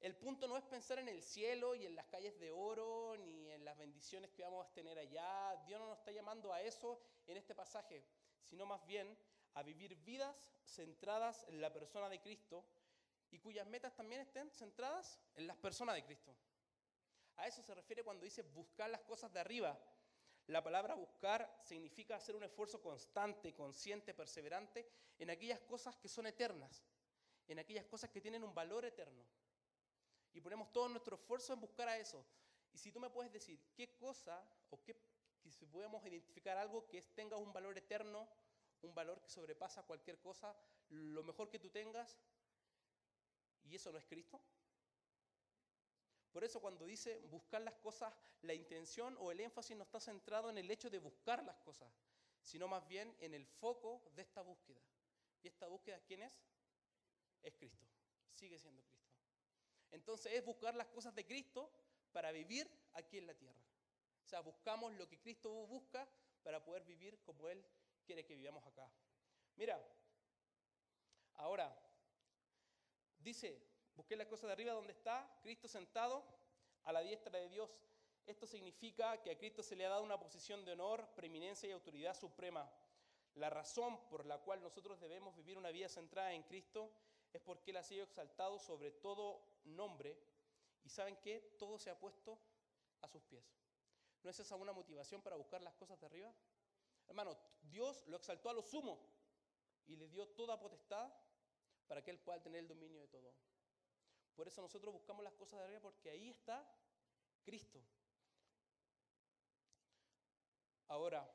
El 0.00 0.16
punto 0.16 0.48
no 0.48 0.56
es 0.56 0.64
pensar 0.64 0.98
en 0.98 1.08
el 1.08 1.22
cielo 1.22 1.74
y 1.74 1.84
en 1.84 1.94
las 1.94 2.06
calles 2.06 2.38
de 2.40 2.50
oro, 2.50 3.16
ni 3.18 3.50
en 3.50 3.64
las 3.64 3.76
bendiciones 3.76 4.30
que 4.30 4.42
vamos 4.42 4.66
a 4.66 4.72
tener 4.72 4.98
allá. 4.98 5.56
Dios 5.66 5.78
no 5.78 5.88
nos 5.88 5.98
está 5.98 6.10
llamando 6.10 6.52
a 6.52 6.62
eso 6.62 6.98
en 7.26 7.36
este 7.36 7.54
pasaje, 7.54 8.02
sino 8.42 8.64
más 8.64 8.84
bien 8.86 9.14
a 9.54 9.62
vivir 9.62 9.96
vidas 9.96 10.54
centradas 10.64 11.44
en 11.48 11.60
la 11.60 11.72
persona 11.72 12.08
de 12.08 12.20
Cristo 12.20 12.64
y 13.30 13.38
cuyas 13.38 13.66
metas 13.66 13.94
también 13.94 14.22
estén 14.22 14.50
centradas 14.50 15.20
en 15.34 15.46
las 15.46 15.56
personas 15.56 15.94
de 15.94 16.04
Cristo. 16.04 16.34
A 17.36 17.46
eso 17.46 17.62
se 17.62 17.74
refiere 17.74 18.02
cuando 18.02 18.24
dice 18.24 18.42
buscar 18.42 18.88
las 18.90 19.02
cosas 19.02 19.32
de 19.32 19.40
arriba. 19.40 19.78
La 20.46 20.62
palabra 20.62 20.94
buscar 20.94 21.58
significa 21.62 22.16
hacer 22.16 22.34
un 22.34 22.42
esfuerzo 22.42 22.80
constante, 22.80 23.54
consciente, 23.54 24.14
perseverante 24.14 24.88
en 25.18 25.30
aquellas 25.30 25.60
cosas 25.60 25.96
que 25.96 26.08
son 26.08 26.26
eternas, 26.26 26.82
en 27.52 27.58
aquellas 27.58 27.84
cosas 27.86 28.10
que 28.10 28.20
tienen 28.20 28.44
un 28.44 28.54
valor 28.54 28.84
eterno. 28.84 29.24
Y 30.32 30.40
ponemos 30.40 30.72
todo 30.72 30.88
nuestro 30.88 31.16
esfuerzo 31.16 31.52
en 31.52 31.60
buscar 31.60 31.88
a 31.88 31.98
eso. 31.98 32.24
Y 32.72 32.78
si 32.78 32.92
tú 32.92 33.00
me 33.00 33.10
puedes 33.10 33.32
decir 33.32 33.60
qué 33.74 33.96
cosa 33.96 34.42
o 34.70 34.82
qué, 34.82 34.96
si 35.50 35.66
podemos 35.66 36.04
identificar 36.06 36.56
algo 36.56 36.86
que 36.86 37.02
tenga 37.02 37.36
un 37.36 37.52
valor 37.52 37.76
eterno, 37.76 38.28
un 38.82 38.94
valor 38.94 39.20
que 39.20 39.28
sobrepasa 39.28 39.82
cualquier 39.82 40.20
cosa, 40.20 40.54
lo 40.90 41.22
mejor 41.24 41.50
que 41.50 41.58
tú 41.58 41.70
tengas, 41.70 42.16
y 43.64 43.74
eso 43.74 43.90
no 43.90 43.98
es 43.98 44.04
Cristo. 44.04 44.40
Por 46.32 46.44
eso 46.44 46.60
cuando 46.60 46.86
dice 46.86 47.18
buscar 47.30 47.62
las 47.62 47.74
cosas, 47.74 48.14
la 48.42 48.54
intención 48.54 49.16
o 49.18 49.32
el 49.32 49.40
énfasis 49.40 49.76
no 49.76 49.82
está 49.82 49.98
centrado 49.98 50.48
en 50.50 50.58
el 50.58 50.70
hecho 50.70 50.88
de 50.88 50.98
buscar 50.98 51.42
las 51.44 51.56
cosas, 51.58 51.92
sino 52.42 52.68
más 52.68 52.86
bien 52.86 53.14
en 53.18 53.34
el 53.34 53.44
foco 53.44 54.02
de 54.14 54.22
esta 54.22 54.42
búsqueda. 54.42 54.80
¿Y 55.42 55.48
esta 55.48 55.66
búsqueda 55.66 56.00
quién 56.06 56.22
es? 56.22 56.40
Es 57.42 57.54
Cristo. 57.54 57.86
Sigue 58.32 58.58
siendo 58.58 58.82
Cristo. 58.84 59.10
Entonces 59.90 60.32
es 60.32 60.44
buscar 60.44 60.74
las 60.74 60.88
cosas 60.88 61.14
de 61.14 61.24
Cristo 61.26 61.70
para 62.12 62.32
vivir 62.32 62.70
aquí 62.94 63.18
en 63.18 63.26
la 63.26 63.34
tierra. 63.34 63.62
O 64.24 64.28
sea, 64.28 64.40
buscamos 64.40 64.92
lo 64.94 65.08
que 65.08 65.18
Cristo 65.18 65.50
busca 65.66 66.08
para 66.42 66.62
poder 66.62 66.84
vivir 66.84 67.20
como 67.22 67.48
Él 67.48 67.64
quiere 68.04 68.24
que 68.24 68.34
vivamos 68.34 68.64
acá. 68.66 68.90
Mira, 69.56 69.80
ahora, 71.34 71.76
dice, 73.18 73.60
busqué 73.94 74.16
las 74.16 74.26
cosas 74.26 74.46
de 74.46 74.52
arriba 74.52 74.72
donde 74.72 74.92
está 74.92 75.38
Cristo 75.42 75.68
sentado 75.68 76.24
a 76.84 76.92
la 76.92 77.00
diestra 77.00 77.38
de 77.38 77.48
Dios. 77.48 77.70
Esto 78.26 78.46
significa 78.46 79.20
que 79.22 79.30
a 79.32 79.38
Cristo 79.38 79.62
se 79.62 79.74
le 79.74 79.84
ha 79.84 79.90
dado 79.90 80.02
una 80.02 80.18
posición 80.18 80.64
de 80.64 80.72
honor, 80.72 81.08
preeminencia 81.14 81.68
y 81.68 81.72
autoridad 81.72 82.14
suprema. 82.14 82.70
La 83.34 83.50
razón 83.50 84.08
por 84.08 84.26
la 84.26 84.38
cual 84.38 84.62
nosotros 84.62 85.00
debemos 85.00 85.34
vivir 85.36 85.58
una 85.58 85.70
vida 85.70 85.88
centrada 85.88 86.32
en 86.32 86.42
Cristo 86.42 86.92
es 87.32 87.40
porque 87.40 87.70
Él 87.70 87.76
ha 87.76 87.82
sido 87.82 88.04
exaltado 88.04 88.58
sobre 88.58 88.90
todo 88.90 89.42
nombre 89.64 90.18
y 90.82 90.88
saben 90.88 91.16
que 91.16 91.56
todo 91.58 91.78
se 91.78 91.90
ha 91.90 91.98
puesto 91.98 92.38
a 93.02 93.08
sus 93.08 93.22
pies. 93.24 93.44
¿No 94.22 94.30
es 94.30 94.38
esa 94.38 94.56
una 94.56 94.72
motivación 94.72 95.22
para 95.22 95.36
buscar 95.36 95.62
las 95.62 95.74
cosas 95.74 95.98
de 96.00 96.06
arriba? 96.06 96.34
Hermano, 97.06 97.36
Dios 97.62 98.06
lo 98.06 98.16
exaltó 98.16 98.50
a 98.50 98.52
lo 98.52 98.62
sumo 98.62 99.00
y 99.86 99.96
le 99.96 100.08
dio 100.08 100.28
toda 100.28 100.58
potestad 100.58 101.12
para 101.86 102.02
que 102.02 102.10
Él 102.10 102.18
pueda 102.18 102.42
tener 102.42 102.60
el 102.60 102.68
dominio 102.68 103.00
de 103.00 103.08
todo. 103.08 103.32
Por 104.34 104.46
eso 104.46 104.62
nosotros 104.62 104.92
buscamos 104.94 105.24
las 105.24 105.34
cosas 105.34 105.58
de 105.58 105.64
arriba 105.64 105.80
porque 105.80 106.10
ahí 106.10 106.30
está 106.30 106.64
Cristo. 107.42 107.82
Ahora, 110.88 111.28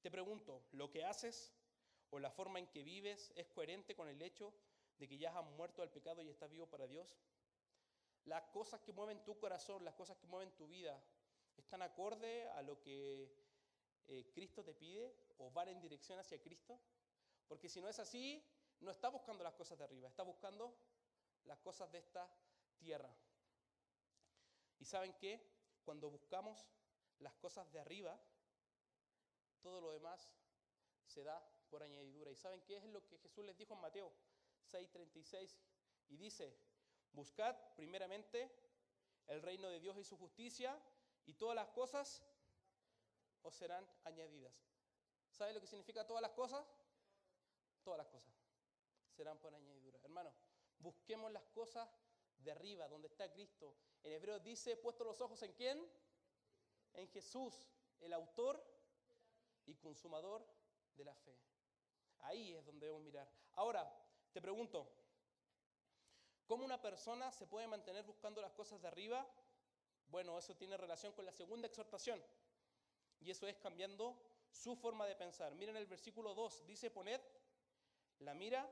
te 0.00 0.10
pregunto, 0.10 0.66
¿lo 0.72 0.90
que 0.90 1.04
haces 1.04 1.52
o 2.10 2.18
la 2.18 2.30
forma 2.30 2.58
en 2.58 2.66
que 2.68 2.82
vives 2.82 3.32
es 3.36 3.48
coherente 3.48 3.94
con 3.94 4.08
el 4.08 4.20
hecho 4.22 4.52
de 4.98 5.08
que 5.08 5.18
ya 5.18 5.36
has 5.36 5.44
muerto 5.56 5.82
al 5.82 5.90
pecado 5.90 6.22
y 6.22 6.28
estás 6.28 6.50
vivo 6.50 6.66
para 6.66 6.86
Dios? 6.86 7.16
Las 8.24 8.42
cosas 8.44 8.80
que 8.80 8.92
mueven 8.92 9.22
tu 9.24 9.38
corazón, 9.38 9.84
las 9.84 9.94
cosas 9.94 10.16
que 10.16 10.26
mueven 10.26 10.50
tu 10.52 10.66
vida, 10.66 10.98
¿están 11.56 11.82
acorde 11.82 12.48
a 12.50 12.62
lo 12.62 12.80
que 12.80 13.30
eh, 14.08 14.30
Cristo 14.32 14.64
te 14.64 14.74
pide 14.74 15.14
o 15.38 15.50
van 15.50 15.68
en 15.68 15.80
dirección 15.80 16.18
hacia 16.18 16.40
Cristo? 16.40 16.78
Porque 17.46 17.68
si 17.68 17.80
no 17.80 17.88
es 17.88 17.98
así, 17.98 18.42
no 18.80 18.90
está 18.90 19.08
buscando 19.08 19.44
las 19.44 19.54
cosas 19.54 19.78
de 19.78 19.84
arriba, 19.84 20.08
está 20.08 20.22
buscando 20.22 20.74
las 21.44 21.58
cosas 21.58 21.90
de 21.92 21.98
esta 21.98 22.28
tierra. 22.78 23.14
¿Y 24.78 24.84
saben 24.84 25.14
qué? 25.14 25.40
Cuando 25.84 26.10
buscamos 26.10 26.66
las 27.18 27.34
cosas 27.34 27.70
de 27.72 27.80
arriba, 27.80 28.18
todo 29.60 29.80
lo 29.80 29.92
demás 29.92 30.30
se 31.06 31.22
da 31.22 31.42
por 31.70 31.82
añadidura. 31.82 32.30
¿Y 32.30 32.36
saben 32.36 32.62
qué 32.62 32.76
es 32.76 32.84
lo 32.84 33.06
que 33.06 33.18
Jesús 33.18 33.44
les 33.44 33.56
dijo 33.56 33.74
en 33.74 33.80
Mateo 33.80 34.12
6:36? 34.70 35.56
Y 36.08 36.16
dice, 36.16 36.56
buscad 37.12 37.56
primeramente 37.76 38.50
el 39.26 39.42
reino 39.42 39.68
de 39.68 39.80
Dios 39.80 39.96
y 39.96 40.04
su 40.04 40.16
justicia 40.16 40.78
y 41.26 41.34
todas 41.34 41.56
las 41.56 41.68
cosas 41.68 42.22
os 43.42 43.54
serán 43.54 43.86
añadidas. 44.04 44.52
¿Sabe 45.30 45.52
lo 45.52 45.60
que 45.60 45.66
significa 45.66 46.06
todas 46.06 46.22
las 46.22 46.32
cosas? 46.32 46.66
Todas 47.82 47.98
las 47.98 48.08
cosas 48.08 48.34
serán 49.10 49.38
por 49.38 49.54
añadidura. 49.54 49.98
Hermano, 50.02 50.32
busquemos 50.78 51.30
las 51.32 51.44
cosas 51.46 51.88
de 52.38 52.50
arriba, 52.50 52.88
donde 52.88 53.08
está 53.08 53.30
Cristo. 53.32 53.76
En 54.02 54.12
hebreo 54.12 54.38
dice, 54.40 54.76
puesto 54.76 55.04
los 55.04 55.20
ojos 55.20 55.42
en 55.42 55.52
quién? 55.52 55.90
En 56.94 57.08
Jesús, 57.08 57.68
el 58.00 58.12
autor 58.12 58.62
y 59.66 59.74
consumador 59.76 60.46
de 60.94 61.04
la 61.04 61.14
fe. 61.14 61.36
Ahí 62.20 62.54
es 62.54 62.64
donde 62.64 62.86
debemos 62.86 63.04
mirar. 63.04 63.28
Ahora, 63.52 63.90
te 64.34 64.42
pregunto, 64.42 64.92
¿cómo 66.44 66.64
una 66.64 66.82
persona 66.82 67.30
se 67.30 67.46
puede 67.46 67.68
mantener 67.68 68.02
buscando 68.04 68.42
las 68.42 68.52
cosas 68.52 68.82
de 68.82 68.88
arriba? 68.88 69.24
Bueno, 70.08 70.36
eso 70.36 70.56
tiene 70.56 70.76
relación 70.76 71.12
con 71.12 71.24
la 71.24 71.32
segunda 71.32 71.68
exhortación. 71.68 72.20
Y 73.20 73.30
eso 73.30 73.46
es 73.46 73.56
cambiando 73.58 74.20
su 74.50 74.74
forma 74.74 75.06
de 75.06 75.14
pensar. 75.14 75.54
Miren 75.54 75.76
el 75.76 75.86
versículo 75.86 76.34
2, 76.34 76.66
dice, 76.66 76.90
poned 76.90 77.20
la 78.18 78.34
mira 78.34 78.68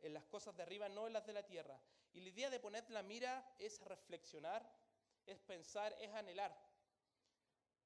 en 0.00 0.14
las 0.14 0.24
cosas 0.24 0.56
de 0.56 0.62
arriba, 0.62 0.88
no 0.88 1.06
en 1.06 1.12
las 1.12 1.26
de 1.26 1.34
la 1.34 1.44
tierra. 1.44 1.78
Y 2.14 2.20
la 2.22 2.30
idea 2.30 2.48
de 2.48 2.58
poner 2.58 2.88
la 2.88 3.02
mira 3.02 3.54
es 3.58 3.82
reflexionar, 3.82 4.66
es 5.26 5.38
pensar, 5.40 5.94
es 6.00 6.14
anhelar. 6.14 6.58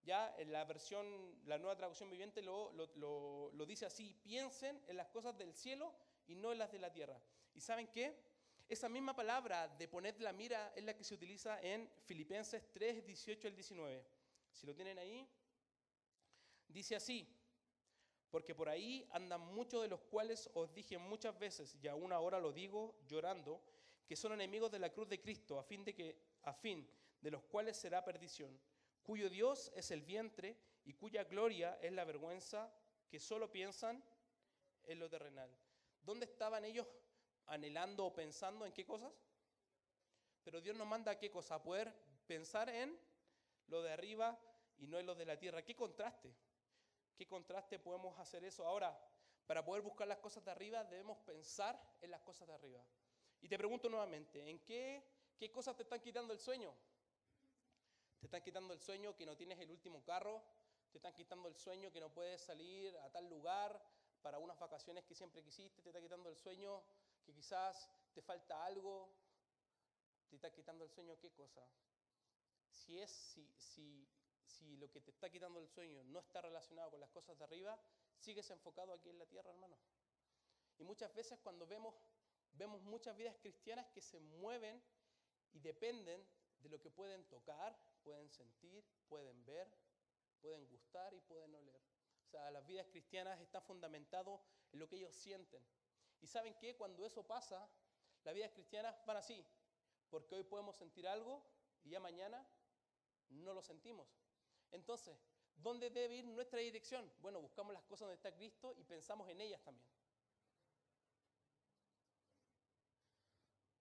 Ya 0.05 0.33
en 0.39 0.53
la 0.53 0.65
versión, 0.65 1.37
la 1.47 1.59
nueva 1.59 1.77
traducción 1.77 2.11
viviente 2.11 2.43
lo, 2.43 3.67
dice 3.67 3.87
así, 3.87 4.15
piensen 4.23 4.81
en 4.87 4.97
las 4.97 5.09
cosas 5.09 5.37
del 5.37 5.53
cielo 5.53 5.93
y 6.27 6.35
no 6.35 6.53
en 6.53 6.59
las 6.59 6.73
de 6.73 6.79
la 6.79 6.93
tierra. 6.93 7.21
¿Y 7.55 7.61
saben 7.61 7.89
qué? 7.89 8.17
Esa 8.69 8.89
misma 8.89 9.15
palabra 9.15 9.69
de 9.69 9.89
poner 9.89 10.21
la 10.21 10.33
mira 10.33 10.73
es 10.75 10.85
la 10.85 10.97
que 10.97 11.05
se 11.05 11.15
utiliza 11.15 11.61
en 11.61 11.91
Filipenses 12.07 12.63
3, 12.73 13.05
18 13.05 13.49
al 13.49 13.55
19. 13.55 14.05
Si 14.53 14.67
lo 14.67 14.75
tienen 14.75 14.99
ahí, 14.99 15.29
dice 16.69 16.97
así, 16.97 17.29
porque 18.31 18.55
por 18.55 18.69
ahí 18.69 19.07
andan 19.13 19.41
muchos 19.41 19.83
de 19.83 19.89
los 19.89 20.01
cuales 20.01 20.49
os 20.55 20.73
dije 20.73 20.97
muchas 20.97 21.39
veces, 21.39 21.77
y 21.83 21.89
aún 21.89 22.13
ahora 22.13 22.41
lo 22.41 22.53
digo 22.53 22.97
llorando, 23.07 23.63
que 24.07 24.17
son 24.17 24.33
enemigos 24.33 24.71
de 24.71 24.79
la 24.79 24.91
cruz 24.91 25.09
de 25.09 25.21
Cristo, 25.21 25.59
a 25.59 25.63
fin 25.63 25.85
de 25.85 25.95
que 25.95 26.17
a 26.45 26.55
fin 26.55 26.89
de 27.21 27.31
los 27.31 27.43
cuales 27.45 27.77
será 27.77 28.05
perdición, 28.05 28.59
cuyo 29.03 29.29
Dios 29.29 29.71
es 29.77 29.91
el 29.91 30.03
vientre 30.03 30.57
y 30.85 30.95
cuya 30.95 31.25
gloria 31.25 31.79
es 31.83 31.93
la 31.93 32.05
vergüenza, 32.05 32.73
que 33.09 33.21
solo 33.21 33.51
piensan 33.51 34.03
en 34.85 34.99
lo 34.99 35.09
terrenal. 35.09 35.51
¿Dónde 36.03 36.27
estaban 36.27 36.65
ellos 36.65 36.87
anhelando 37.47 38.07
o 38.07 38.15
pensando 38.15 38.67
en 38.67 38.73
qué 38.73 38.85
cosas? 38.85 39.13
Pero 40.43 40.61
Dios 40.61 40.77
nos 40.77 40.87
manda 40.87 41.13
a 41.13 41.19
qué 41.19 41.31
cosa? 41.31 41.57
A 41.57 41.63
poder 41.63 41.95
pensar 42.27 42.69
en 42.69 42.99
lo 43.69 43.83
de 43.83 43.93
arriba 43.93 44.39
y 44.79 44.87
no 44.87 44.99
en 44.99 45.07
lo 45.07 45.15
de 45.15 45.25
la 45.25 45.39
tierra. 45.39 45.63
¿Qué 45.63 45.77
contraste? 45.77 46.35
¿Qué 47.17 47.27
contraste 47.27 47.79
podemos 47.79 48.19
hacer 48.19 48.45
eso? 48.45 48.67
Ahora, 48.67 48.99
para 49.47 49.65
poder 49.65 49.83
buscar 49.83 50.09
las 50.09 50.19
cosas 50.19 50.45
de 50.45 50.51
arriba 50.51 50.85
debemos 50.85 51.19
pensar 51.19 51.81
en 52.01 52.11
las 52.11 52.21
cosas 52.23 52.49
de 52.49 52.55
arriba. 52.55 52.83
Y 53.41 53.49
te 53.49 53.59
pregunto 53.59 53.89
nuevamente, 53.89 54.49
¿en 54.49 54.59
qué, 54.61 55.05
qué 55.39 55.51
cosas 55.51 55.77
te 55.77 55.83
están 55.83 56.01
quitando 56.01 56.33
el 56.33 56.39
sueño? 56.39 56.75
Te 58.19 58.27
están 58.27 58.43
quitando 58.43 58.73
el 58.73 58.81
sueño 58.81 59.15
que 59.17 59.27
no 59.27 59.37
tienes 59.37 59.59
el 59.59 59.71
último 59.71 60.03
carro, 60.05 60.43
te 60.91 60.99
están 60.99 61.13
quitando 61.13 61.49
el 61.49 61.57
sueño 61.57 61.91
que 61.91 62.01
no 62.01 62.13
puedes 62.13 62.41
salir 62.41 62.97
a 62.99 63.11
tal 63.11 63.29
lugar 63.29 63.83
para 64.23 64.39
unas 64.39 64.59
vacaciones 64.59 65.05
que 65.05 65.15
siempre 65.15 65.43
quisiste, 65.43 65.83
te 65.83 65.89
está 65.89 66.01
quitando 66.01 66.29
el 66.29 66.37
sueño 66.37 66.83
que 67.25 67.33
quizás 67.33 67.91
te 68.13 68.23
falta 68.23 68.65
algo, 68.65 69.13
te 70.29 70.37
está 70.37 70.53
quitando 70.53 70.85
el 70.85 70.91
sueño, 70.91 71.19
¿qué 71.19 71.31
cosa? 71.33 71.67
Si 72.71 72.99
es, 72.99 73.11
si, 73.11 73.47
si, 73.59 74.09
si 74.45 74.77
lo 74.77 74.91
que 74.91 75.01
te 75.01 75.11
está 75.11 75.31
quitando 75.31 75.61
el 75.61 75.69
sueño 75.69 76.03
no 76.05 76.21
está 76.21 76.41
relacionado 76.41 76.91
con 76.91 77.01
las 77.01 77.11
cosas 77.11 77.37
de 77.39 77.45
arriba, 77.45 77.79
sigues 78.19 78.51
enfocado 78.51 78.93
aquí 78.93 79.11
en 79.11 79.19
la 79.19 79.27
tierra, 79.27 79.51
hermano. 79.51 79.77
Y 80.79 80.85
muchas 80.85 81.15
veces 81.15 81.39
cuando 81.41 81.67
vemos, 81.67 81.95
vemos 82.53 82.83
muchas 82.83 83.17
vidas 83.17 83.37
cristianas 83.41 83.87
que 83.89 84.01
se 84.01 84.21
mueven 84.21 84.83
y 85.53 85.61
dependen 85.61 86.27
de 86.61 86.69
lo 86.69 86.81
que 86.81 86.91
pueden 86.91 87.25
tocar, 87.25 87.77
pueden 88.03 88.31
sentir, 88.31 88.85
pueden 89.09 89.45
ver, 89.45 89.69
pueden 90.41 90.67
gustar 90.69 91.13
y 91.15 91.21
pueden 91.21 91.55
oler. 91.55 91.92
Sea, 92.33 92.51
las 92.51 92.67
vidas 92.67 92.87
cristianas 92.87 93.39
están 93.43 93.63
fundamentadas 93.63 94.41
en 94.73 94.79
lo 94.79 94.89
que 94.89 94.97
ellos 94.97 95.15
sienten. 95.15 95.63
Y 96.23 96.27
saben 96.27 96.55
que 96.55 96.75
cuando 96.79 97.05
eso 97.05 97.23
pasa, 97.27 97.69
las 98.25 98.35
vidas 98.35 98.51
cristianas 98.53 98.97
van 99.05 99.19
así, 99.19 99.45
porque 100.09 100.37
hoy 100.37 100.43
podemos 100.43 100.75
sentir 100.75 101.07
algo 101.07 101.45
y 101.85 101.91
ya 101.91 102.01
mañana 102.01 102.43
no 103.29 103.53
lo 103.53 103.61
sentimos. 103.61 104.09
Entonces, 104.71 105.15
¿dónde 105.57 105.91
debe 105.91 106.15
ir 106.17 106.25
nuestra 106.25 106.61
dirección? 106.61 107.13
Bueno, 107.21 107.39
buscamos 107.43 107.75
las 107.75 107.83
cosas 107.83 108.07
donde 108.07 108.15
está 108.15 108.35
Cristo 108.35 108.75
y 108.79 108.85
pensamos 108.85 109.29
en 109.29 109.39
ellas 109.43 109.63
también. 109.63 109.87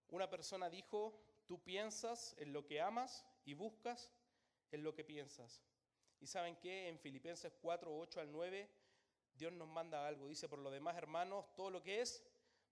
Una 0.10 0.30
persona 0.30 0.70
dijo, 0.70 1.24
tú 1.46 1.64
piensas 1.64 2.36
en 2.38 2.52
lo 2.52 2.66
que 2.66 2.82
amas 2.82 3.26
y 3.46 3.54
buscas 3.54 4.12
en 4.72 4.84
lo 4.84 4.94
que 4.94 5.06
piensas. 5.06 5.62
Y 6.22 6.28
saben 6.28 6.56
que 6.58 6.88
en 6.88 7.00
Filipenses 7.00 7.52
4, 7.62 7.98
8 7.98 8.22
al 8.22 8.32
9, 8.32 8.70
Dios 9.34 9.52
nos 9.54 9.68
manda 9.68 10.08
algo. 10.08 10.28
Dice, 10.28 10.48
por 10.48 10.60
lo 10.60 10.70
demás, 10.70 10.96
hermanos, 10.96 11.52
todo 11.56 11.72
lo 11.72 11.82
que 11.82 12.00
es 12.00 12.24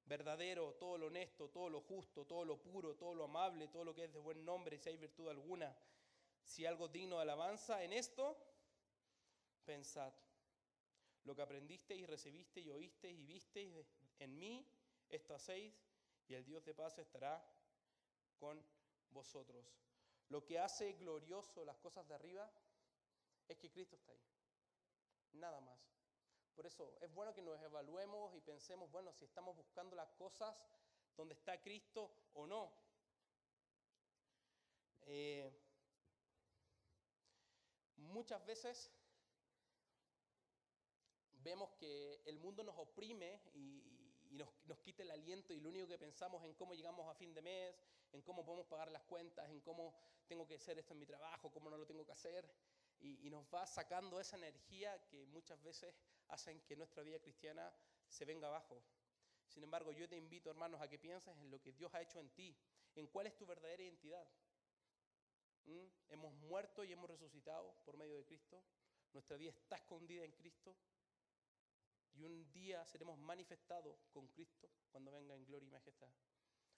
verdadero, 0.06 0.76
todo 0.76 1.00
lo 1.00 1.08
honesto, 1.08 1.50
todo 1.50 1.70
lo 1.70 1.82
justo, 1.82 2.26
todo 2.26 2.46
lo 2.46 2.62
puro, 2.62 2.96
todo 2.96 3.16
lo 3.16 3.24
amable, 3.24 3.68
todo 3.68 3.84
lo 3.84 3.96
que 3.96 4.06
es 4.06 4.14
de 4.14 4.20
buen 4.20 4.46
nombre, 4.46 4.78
si 4.78 4.90
hay 4.90 4.98
virtud 4.98 5.30
alguna, 5.30 5.76
si 6.44 6.66
algo 6.66 6.88
digno 6.88 7.16
de 7.16 7.24
alabanza, 7.24 7.84
en 7.84 7.94
esto 7.94 8.38
pensad. 9.66 10.14
Lo 11.24 11.36
que 11.36 11.42
aprendiste 11.42 11.96
y 11.96 12.06
recibiste 12.06 12.60
y 12.62 12.70
oíste 12.70 13.10
y 13.10 13.24
visteis 13.24 13.74
en 14.20 14.38
mí, 14.38 14.66
esto 15.10 15.34
hacéis, 15.34 15.74
y 16.28 16.36
el 16.36 16.46
Dios 16.46 16.64
de 16.66 16.76
paz 16.76 17.00
estará 17.00 17.44
con 18.38 18.64
vosotros. 19.10 19.66
Lo 20.30 20.46
que 20.46 20.60
hace 20.60 20.94
glorioso 20.94 21.66
las 21.66 21.78
cosas 21.78 22.08
de 22.08 22.14
arriba 22.14 22.52
es 23.50 23.58
que 23.58 23.70
Cristo 23.72 23.96
está 23.96 24.12
ahí. 24.12 24.24
Nada 25.34 25.60
más. 25.60 25.80
Por 26.56 26.66
eso 26.66 26.94
es 27.02 27.14
bueno 27.14 27.34
que 27.34 27.42
nos 27.42 27.62
evaluemos 27.62 28.34
y 28.36 28.42
pensemos, 28.42 28.92
bueno, 28.92 29.12
si 29.14 29.26
estamos 29.26 29.56
buscando 29.56 29.96
las 29.96 30.10
cosas 30.12 30.56
donde 31.16 31.34
está 31.34 31.60
Cristo 31.62 32.12
o 32.34 32.48
no. 32.48 32.72
Eh, 35.02 35.52
muchas 37.98 38.46
veces 38.46 38.92
vemos 41.32 41.72
que 41.80 42.22
el 42.26 42.38
mundo 42.40 42.64
nos 42.64 42.78
oprime 42.78 43.42
y, 43.54 43.84
nos, 44.32 44.48
nos, 44.66 44.78
quita 44.80 45.02
el 45.02 45.12
aliento 45.12 45.54
y 45.54 45.60
lo 45.60 45.70
único 45.70 45.88
que 45.88 45.98
pensamos 45.98 46.44
en 46.46 46.54
cómo 46.54 46.76
llegamos 46.76 47.08
a 47.08 47.16
fin 47.16 47.34
de 47.34 47.42
mes, 47.42 47.76
en 48.12 48.22
cómo 48.22 48.46
podemos 48.46 48.68
pagar 48.68 48.92
las 48.92 49.04
cuentas, 49.04 49.50
en 49.50 49.60
cómo 49.62 49.96
tengo 50.28 50.46
que 50.46 50.56
hacer 50.56 50.78
esto 50.78 50.94
en 50.94 51.00
mi 51.00 51.06
trabajo, 51.06 51.52
cómo 51.52 51.70
no 51.70 51.78
lo 51.78 51.86
tengo 51.86 52.06
que 52.06 52.12
hacer. 52.12 52.48
Y, 53.02 53.30
nos 53.30 53.46
va 53.54 53.66
sacando 53.66 54.20
esa 54.20 54.36
energía 54.36 55.06
que 55.08 55.26
muchas 55.28 55.62
veces 55.62 55.96
hacen 56.28 56.60
que 56.62 56.76
nuestra 56.76 57.04
vida 57.04 57.20
cristiana 57.20 57.72
se 58.08 58.26
venga 58.26 58.48
abajo. 58.48 58.82
Sin 59.48 59.64
embargo, 59.64 59.92
yo 59.92 60.08
te 60.08 60.18
invito, 60.18 60.50
hermanos, 60.50 60.82
a 60.82 60.88
que 60.88 61.00
pienses 61.00 61.36
en 61.38 61.50
lo 61.50 61.62
que 61.62 61.72
Dios 61.72 61.94
ha 61.94 62.02
hecho 62.02 62.20
en 62.20 62.30
ti, 62.32 62.56
en 62.96 63.08
cuál 63.08 63.28
es 63.28 63.38
tu 63.38 63.46
verdadera 63.46 63.84
identidad. 63.84 64.28
¿Mm? 65.66 65.86
Hemos 66.10 66.34
muerto 66.34 66.84
y 66.84 66.92
hemos 66.92 67.10
resucitado 67.10 67.74
por 67.86 67.98
medio 67.98 68.18
de 68.18 68.26
Cristo. 68.26 68.62
Nuestra 69.14 69.38
vida 69.38 69.52
está 69.52 69.78
escondida 69.78 70.24
en 70.24 70.32
Cristo. 70.34 70.76
Y 72.14 72.24
un 72.24 72.52
día 72.52 72.86
seremos 72.86 73.18
manifestados 73.18 73.96
con 74.12 74.28
Cristo 74.28 74.70
cuando 74.92 75.12
venga 75.12 75.36
en 75.36 75.46
gloria 75.46 75.68
y 75.68 75.72
majestad. 75.72 76.10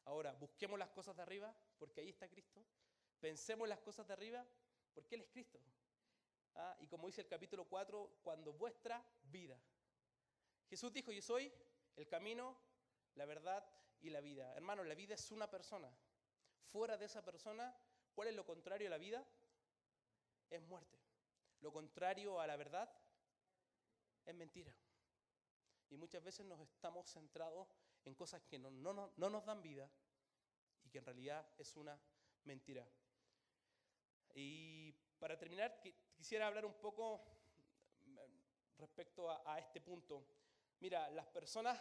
Ahora, 0.06 0.34
busquemos 0.34 0.78
las 0.80 0.90
cosas 0.90 1.16
de 1.16 1.22
arriba, 1.22 1.56
porque 1.78 2.02
ahí 2.02 2.10
está 2.10 2.28
Cristo. 2.28 2.64
Pensemos 3.20 3.66
en 3.66 3.70
las 3.70 3.80
cosas 3.80 4.08
de 4.08 4.14
arriba, 4.14 4.46
porque 4.94 5.16
Él 5.16 5.22
es 5.22 5.30
Cristo. 5.30 5.60
¿Ah? 6.56 6.76
Y 6.80 6.88
como 6.88 7.08
dice 7.08 7.22
el 7.22 7.28
capítulo 7.28 7.66
4, 7.66 8.20
cuando 8.24 8.54
vuestra 8.54 9.04
vida. 9.24 9.60
Jesús 10.70 10.92
dijo, 10.94 11.12
yo 11.12 11.22
soy 11.22 11.52
el 11.96 12.08
camino, 12.08 12.58
la 13.16 13.26
verdad 13.26 13.66
y 14.02 14.10
la 14.10 14.22
vida. 14.22 14.54
Hermano, 14.56 14.84
la 14.84 14.96
vida 14.96 15.16
es 15.16 15.32
una 15.32 15.50
persona. 15.50 15.92
Fuera 16.72 16.98
de 16.98 17.06
esa 17.06 17.24
persona, 17.24 17.76
¿cuál 18.14 18.30
es 18.30 18.36
lo 18.36 18.46
contrario 18.46 18.88
a 18.88 18.92
la 18.92 18.98
vida? 18.98 19.26
Es 20.50 20.62
muerte. 20.62 21.00
Lo 21.60 21.72
contrario 21.72 22.40
a 22.40 22.48
la 22.48 22.56
verdad 22.56 22.92
es 24.26 24.36
mentira. 24.36 24.74
Y 25.90 25.98
muchas 25.98 26.24
veces 26.24 26.46
nos 26.46 26.60
estamos 26.62 27.12
centrados 27.12 27.68
en 28.06 28.16
cosas 28.16 28.42
que 28.44 28.58
no, 28.58 28.72
no, 28.72 29.12
no 29.16 29.30
nos 29.30 29.46
dan 29.46 29.62
vida 29.62 29.90
y 30.84 30.90
que 30.90 31.00
en 31.00 31.06
realidad 31.06 31.48
es 31.58 31.76
una 31.76 32.00
mentira. 32.46 32.88
Y 34.34 34.96
para 35.22 35.38
terminar, 35.38 35.80
quisiera 36.18 36.48
hablar 36.48 36.66
un 36.66 36.74
poco 36.74 37.22
mm, 38.08 38.80
respecto 38.80 39.30
a, 39.30 39.60
este 39.60 39.80
punto. 39.80 40.26
Mira, 40.80 41.12
las 41.12 41.28
personas, 41.28 41.80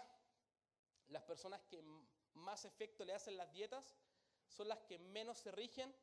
las 1.08 1.22
personas 1.22 1.62
que 1.62 1.82
más 2.34 2.66
efecto 2.66 3.02
le 3.02 3.14
hacen 3.14 3.38
las 3.38 3.50
dietas 3.50 3.96
son 4.46 4.68
las 4.68 4.80
que 4.80 4.98
menos 4.98 5.38
se 5.38 5.50
rigen 5.52 5.94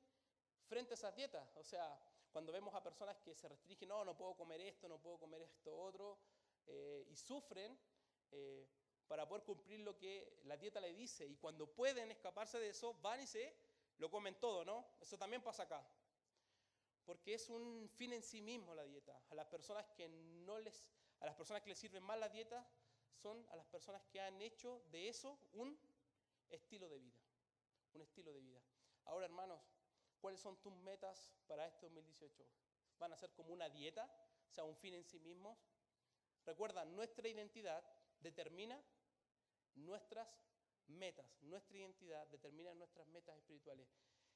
frente 0.67 0.93
a 0.93 0.95
esas 0.95 1.15
dietas. 1.15 1.47
O 1.57 1.63
sea, 1.63 2.01
cuando 2.31 2.51
vemos 2.51 2.73
a 2.73 2.81
personas 2.81 3.15
que 3.17 3.35
se 3.35 3.47
restringen, 3.47 3.89
no, 3.89 4.03
no 4.03 4.17
puedo 4.17 4.35
comer 4.35 4.59
esto, 4.61 4.89
no 4.89 4.97
puedo 4.97 5.19
comer 5.19 5.43
esto 5.43 5.77
otro, 5.77 6.17
eh, 6.65 7.05
y 7.07 7.15
sufren 7.15 7.77
eh, 8.31 8.67
para 9.07 9.27
poder 9.27 9.43
cumplir 9.43 9.81
lo 9.81 9.95
que 9.95 10.39
la 10.45 10.57
dieta 10.57 10.81
le 10.81 10.91
dice, 10.91 11.27
y 11.27 11.35
cuando 11.35 11.67
pueden 11.67 12.09
escaparse 12.09 12.59
de 12.59 12.69
eso, 12.69 12.95
van 12.95 13.21
y 13.21 13.27
se 13.27 13.55
lo 13.99 14.09
comen 14.09 14.39
todo, 14.39 14.65
¿no? 14.65 14.87
Eso 14.99 15.19
también 15.19 15.43
pasa 15.43 15.63
acá 15.63 15.87
porque 17.07 17.35
es 17.35 17.49
un 17.49 17.89
fin 17.95 18.11
en 18.11 18.21
sí 18.21 18.41
mismo 18.41 18.75
la 18.75 18.83
dieta. 18.83 19.17
A 19.29 19.35
las 19.35 19.47
personas 19.47 19.87
que 19.95 20.09
no 20.09 20.59
les, 20.59 20.85
a 21.21 21.25
las 21.25 21.35
personas 21.35 21.63
que 21.63 21.69
les 21.69 21.79
sirven 21.79 22.03
mal 22.03 22.19
la 22.19 22.27
dieta 22.27 22.67
son 23.13 23.47
a 23.49 23.55
las 23.55 23.65
personas 23.65 24.03
que 24.11 24.19
han 24.19 24.41
hecho 24.41 24.83
de 24.91 25.07
eso 25.07 25.39
un 25.53 25.79
estilo 26.49 26.89
de 26.89 26.99
vida, 26.99 27.17
un 27.93 28.01
estilo 28.01 28.33
de 28.33 28.41
vida. 28.41 28.61
Ahora, 29.05 29.25
hermanos, 29.25 29.61
¿cuáles 30.19 30.41
son 30.41 30.61
tus 30.61 30.75
metas 30.75 31.31
para 31.47 31.65
este 31.65 31.85
2018? 31.85 32.45
¿Van 32.99 33.13
a 33.13 33.17
ser 33.17 33.31
como 33.31 33.53
una 33.53 33.69
dieta, 33.69 34.03
o 34.49 34.53
sea, 34.53 34.65
un 34.65 34.75
fin 34.75 34.93
en 34.93 35.05
sí 35.05 35.17
mismo? 35.21 35.57
Recuerda, 36.45 36.83
nuestra 36.83 37.29
identidad 37.29 37.85
determina 38.19 38.83
nuestras 39.75 40.27
metas, 40.87 41.41
nuestra 41.43 41.77
identidad 41.77 42.27
determina 42.27 42.73
nuestras 42.73 43.07
metas 43.07 43.37
espirituales. 43.37 43.87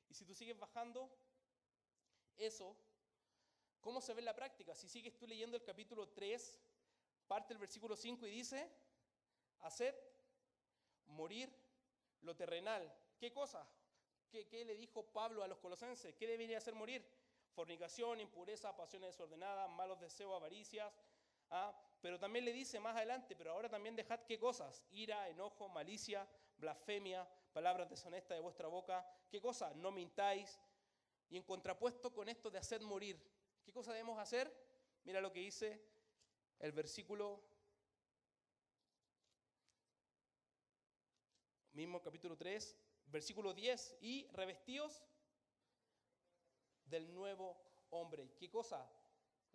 Y 0.07 0.13
si 0.13 0.23
tú 0.23 0.33
sigues 0.33 0.57
bajando, 0.57 1.11
eso, 2.37 2.75
¿cómo 3.79 4.01
se 4.01 4.13
ve 4.13 4.19
en 4.19 4.25
la 4.25 4.35
práctica? 4.35 4.75
Si 4.75 4.87
sigues 4.87 5.17
tú 5.17 5.27
leyendo 5.27 5.57
el 5.57 5.63
capítulo 5.63 6.09
3, 6.09 6.59
parte 7.27 7.53
el 7.53 7.59
versículo 7.59 7.95
5 7.95 8.25
y 8.27 8.31
dice, 8.31 8.69
haced 9.59 9.95
morir 11.05 11.53
lo 12.21 12.35
terrenal 12.35 12.93
¿Qué 13.21 13.31
cosa? 13.31 13.63
¿Qué, 14.31 14.47
¿Qué, 14.47 14.65
le 14.65 14.75
dijo 14.75 15.05
Pablo 15.05 15.43
a 15.43 15.47
los 15.47 15.59
colosenses? 15.59 16.15
¿Qué 16.15 16.25
debería 16.25 16.57
hacer 16.57 16.73
morir? 16.73 17.07
Fornicación, 17.53 18.19
impureza, 18.19 18.75
pasiones 18.75 19.11
desordenadas, 19.11 19.69
malos 19.69 19.99
deseos, 19.99 20.33
avaricias. 20.33 20.91
¿ah? 21.51 21.71
Pero 22.01 22.17
también 22.17 22.45
le 22.45 22.51
dice 22.51 22.79
más 22.79 22.95
adelante, 22.95 23.35
pero 23.35 23.51
ahora 23.51 23.69
también 23.69 23.95
dejad 23.95 24.21
qué 24.21 24.39
cosas? 24.39 24.83
Ira, 24.89 25.29
enojo, 25.29 25.69
malicia, 25.69 26.27
blasfemia, 26.57 27.29
palabras 27.53 27.87
deshonestas 27.91 28.35
de 28.35 28.41
vuestra 28.41 28.67
boca. 28.67 29.07
¿Qué 29.29 29.39
cosa? 29.39 29.71
No 29.75 29.91
mintáis. 29.91 30.59
Y 31.31 31.37
en 31.37 31.43
contrapuesto 31.43 32.13
con 32.13 32.27
esto 32.27 32.51
de 32.51 32.57
hacer 32.59 32.81
morir, 32.81 33.17
¿qué 33.63 33.71
cosa 33.71 33.93
debemos 33.93 34.19
hacer? 34.19 34.53
Mira 35.05 35.21
lo 35.21 35.31
que 35.31 35.39
dice 35.39 35.81
el 36.59 36.73
versículo 36.73 37.41
mismo 41.71 42.01
capítulo 42.01 42.35
3, 42.35 42.77
versículo 43.05 43.53
10, 43.53 43.97
y 44.01 44.27
revestidos 44.33 45.01
del 46.83 47.13
nuevo 47.13 47.57
hombre. 47.91 48.33
¿Qué 48.37 48.49
cosa? 48.49 48.85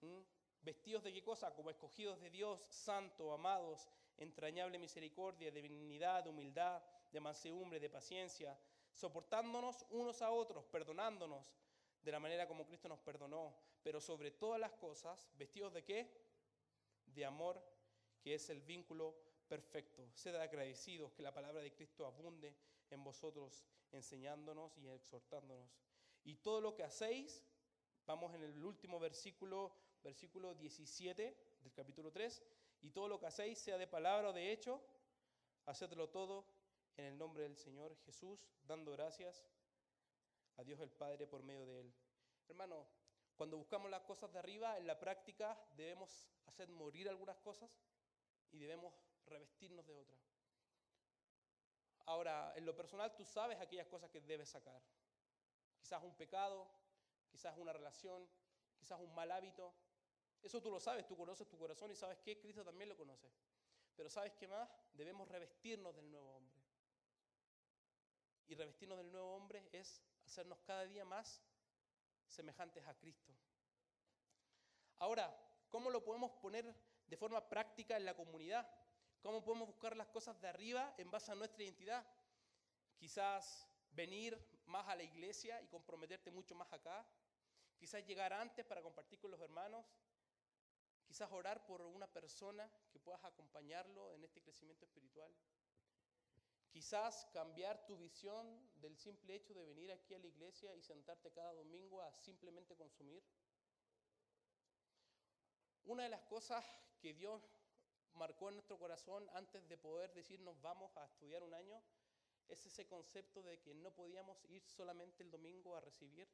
¿Mm? 0.01 0.21
¿Vestidos 0.62 1.05
de 1.05 1.12
qué 1.12 1.23
cosa? 1.23 1.55
Como 1.55 1.69
escogidos 1.69 2.19
de 2.23 2.31
Dios, 2.31 2.65
santo, 2.71 3.35
amados, 3.35 3.87
entrañable 4.17 4.79
misericordia, 4.79 5.51
de 5.51 5.61
benignidad, 5.61 6.25
de 6.25 6.31
humildad, 6.31 6.83
de 7.12 7.21
mansedumbre, 7.21 7.79
de 7.79 7.91
paciencia, 7.91 8.59
soportándonos 8.97 9.85
unos 9.91 10.23
a 10.23 10.31
otros, 10.31 10.65
perdonándonos 10.67 11.53
de 12.03 12.13
la 12.13 12.19
manera 12.19 12.49
como 12.49 12.67
Cristo 12.67 12.89
nos 12.89 13.01
perdonó, 13.01 13.55
pero 13.83 14.01
sobre 14.01 14.31
todas 14.31 14.59
las 14.59 14.73
cosas, 14.73 15.29
vestidos 15.37 15.75
de 15.75 15.85
qué? 15.85 16.11
De 17.05 17.25
amor, 17.25 17.63
que 18.23 18.35
es 18.35 18.49
el 18.49 18.63
vínculo 18.63 19.15
perfecto. 19.49 20.09
Sed 20.15 20.35
agradecidos 20.35 21.13
que 21.13 21.23
la 21.23 21.35
palabra 21.35 21.61
de 21.61 21.73
Cristo 21.73 22.07
abunde 22.07 22.57
en 22.91 23.05
vosotros, 23.05 23.67
enseñándonos 23.93 24.79
y 24.79 24.89
exhortándonos. 24.89 25.69
Y 26.25 26.37
todo 26.37 26.61
lo 26.61 26.75
que 26.75 26.85
hacéis, 26.85 27.45
vamos 28.07 28.35
en 28.35 28.43
el 28.45 28.65
último 28.65 28.99
versículo, 28.99 29.73
versículo 30.03 30.55
17 30.55 31.37
del 31.61 31.73
capítulo 31.73 32.11
3, 32.11 32.43
y 32.81 32.91
todo 32.91 33.09
lo 33.09 33.19
que 33.19 33.27
hacéis, 33.27 33.59
sea 33.59 33.77
de 33.77 33.87
palabra 33.87 34.31
o 34.31 34.33
de 34.33 34.53
hecho, 34.53 34.81
hacedlo 35.67 36.09
todo 36.09 36.47
en 36.97 37.05
el 37.05 37.19
nombre 37.19 37.43
del 37.43 37.57
Señor 37.57 37.97
Jesús, 38.05 38.47
dando 38.65 38.93
gracias 38.93 39.47
a 40.57 40.65
Dios 40.65 40.81
el 40.81 40.91
Padre 40.91 41.27
por 41.27 41.43
medio 41.43 41.67
de 41.67 41.81
Él. 41.81 41.95
Hermano, 42.49 42.87
cuando 43.37 43.59
buscamos 43.59 43.91
las 43.91 44.03
cosas 44.03 44.33
de 44.33 44.39
arriba, 44.39 44.79
en 44.79 44.87
la 44.87 44.99
práctica 44.99 45.59
debemos 45.77 46.29
hacer 46.47 46.69
morir 46.69 47.09
algunas 47.09 47.37
cosas 47.39 47.71
y 48.51 48.59
debemos 48.59 48.95
revestirnos 49.27 49.87
de 49.87 49.95
otras. 49.95 50.21
Ahora, 52.07 52.53
en 52.57 52.65
lo 52.65 52.75
personal, 52.75 53.15
tú 53.15 53.25
sabes 53.25 53.61
aquellas 53.61 53.89
cosas 53.89 54.11
que 54.11 54.21
debes 54.21 54.49
sacar. 54.49 54.81
Quizás 55.77 56.03
un 56.03 56.17
pecado, 56.17 56.67
quizás 57.29 57.57
una 57.59 57.73
relación, 57.73 58.27
quizás 58.79 59.01
un 59.01 59.13
mal 59.15 59.31
hábito. 59.31 59.75
Eso 60.41 60.63
tú 60.63 60.71
lo 60.71 60.81
sabes, 60.81 61.07
tú 61.07 61.17
conoces 61.17 61.49
tu 61.49 61.59
corazón 61.59 61.91
y 61.91 61.97
sabes 61.97 62.19
que 62.19 62.39
Cristo 62.39 62.65
también 62.65 62.89
lo 62.89 62.97
conoce. 62.97 63.29
Pero 63.97 64.09
¿sabes 64.09 64.33
qué 64.35 64.47
más? 64.47 64.71
Debemos 64.95 65.29
revestirnos 65.29 65.95
del 65.97 66.11
nuevo 66.11 66.37
hombre. 66.37 66.56
Y 68.49 68.55
revestirnos 68.55 68.99
del 68.99 69.11
nuevo 69.11 69.35
hombre 69.35 69.69
es 69.73 70.03
hacernos 70.25 70.59
cada 70.61 70.85
día 70.87 71.05
más 71.05 71.43
semejantes 72.29 72.87
a 72.87 72.95
Cristo. 72.95 73.33
Ahora, 74.99 75.37
¿cómo 75.69 75.91
lo 75.91 76.03
podemos 76.03 76.31
poner 76.33 76.75
de 77.07 77.17
forma 77.17 77.49
práctica 77.49 77.97
en 77.97 78.05
la 78.05 78.15
comunidad? 78.15 78.69
¿Cómo 79.21 79.43
podemos 79.43 79.69
buscar 79.69 79.97
las 79.97 80.09
cosas 80.09 80.41
de 80.41 80.49
arriba 80.49 80.95
en 80.99 81.11
base 81.11 81.33
a 81.33 81.35
nuestra 81.35 81.65
identidad? 81.65 82.07
Quizás 82.97 83.67
venir 83.91 84.39
más 84.67 84.87
a 84.89 84.97
la 84.97 85.03
iglesia 85.03 85.61
y 85.63 85.67
comprometerte 85.67 86.31
mucho 86.31 86.55
más 86.55 86.73
acá. 86.73 87.07
Quizás 87.77 88.07
llegar 88.07 88.33
antes 88.33 88.65
para 88.65 88.83
compartir 88.83 89.19
con 89.19 89.31
los 89.31 89.41
hermanos. 89.41 89.85
Quizás 91.07 91.31
orar 91.31 91.65
por 91.67 91.83
una 91.83 92.07
persona 92.07 92.71
que 92.91 92.99
puedas 92.99 93.25
acompañarlo 93.25 94.13
en 94.13 94.25
este 94.25 94.41
crecimiento 94.41 94.85
espiritual. 94.85 95.33
Quizás 96.77 97.27
cambiar 97.33 97.87
tu 97.87 97.97
visión 97.97 98.45
del 98.83 98.99
simple 98.99 99.35
hecho 99.35 99.55
de 99.55 99.65
venir 99.65 99.91
aquí 99.91 100.12
a 100.12 100.19
la 100.19 100.27
iglesia 100.27 100.75
y 100.75 100.83
sentarte 100.83 101.33
cada 101.33 101.55
domingo 101.55 102.03
a 102.03 102.12
simplemente 102.19 102.77
consumir. 102.77 103.25
Una 105.87 106.03
de 106.03 106.11
las 106.11 106.21
cosas 106.25 106.62
que 107.01 107.15
Dios 107.15 107.43
marcó 108.12 108.51
en 108.51 108.57
nuestro 108.57 108.79
corazón 108.79 109.27
antes 109.33 109.67
de 109.71 109.79
poder 109.79 110.12
decirnos 110.12 110.61
vamos 110.61 110.95
a 110.99 111.07
estudiar 111.07 111.43
un 111.43 111.55
año 111.55 111.83
es 112.47 112.67
ese 112.67 112.87
concepto 112.87 113.43
de 113.43 113.59
que 113.62 113.75
no 113.75 113.95
podíamos 113.95 114.45
ir 114.45 114.62
solamente 114.69 115.23
el 115.23 115.31
domingo 115.31 115.77
a 115.77 115.81
recibir, 115.81 116.29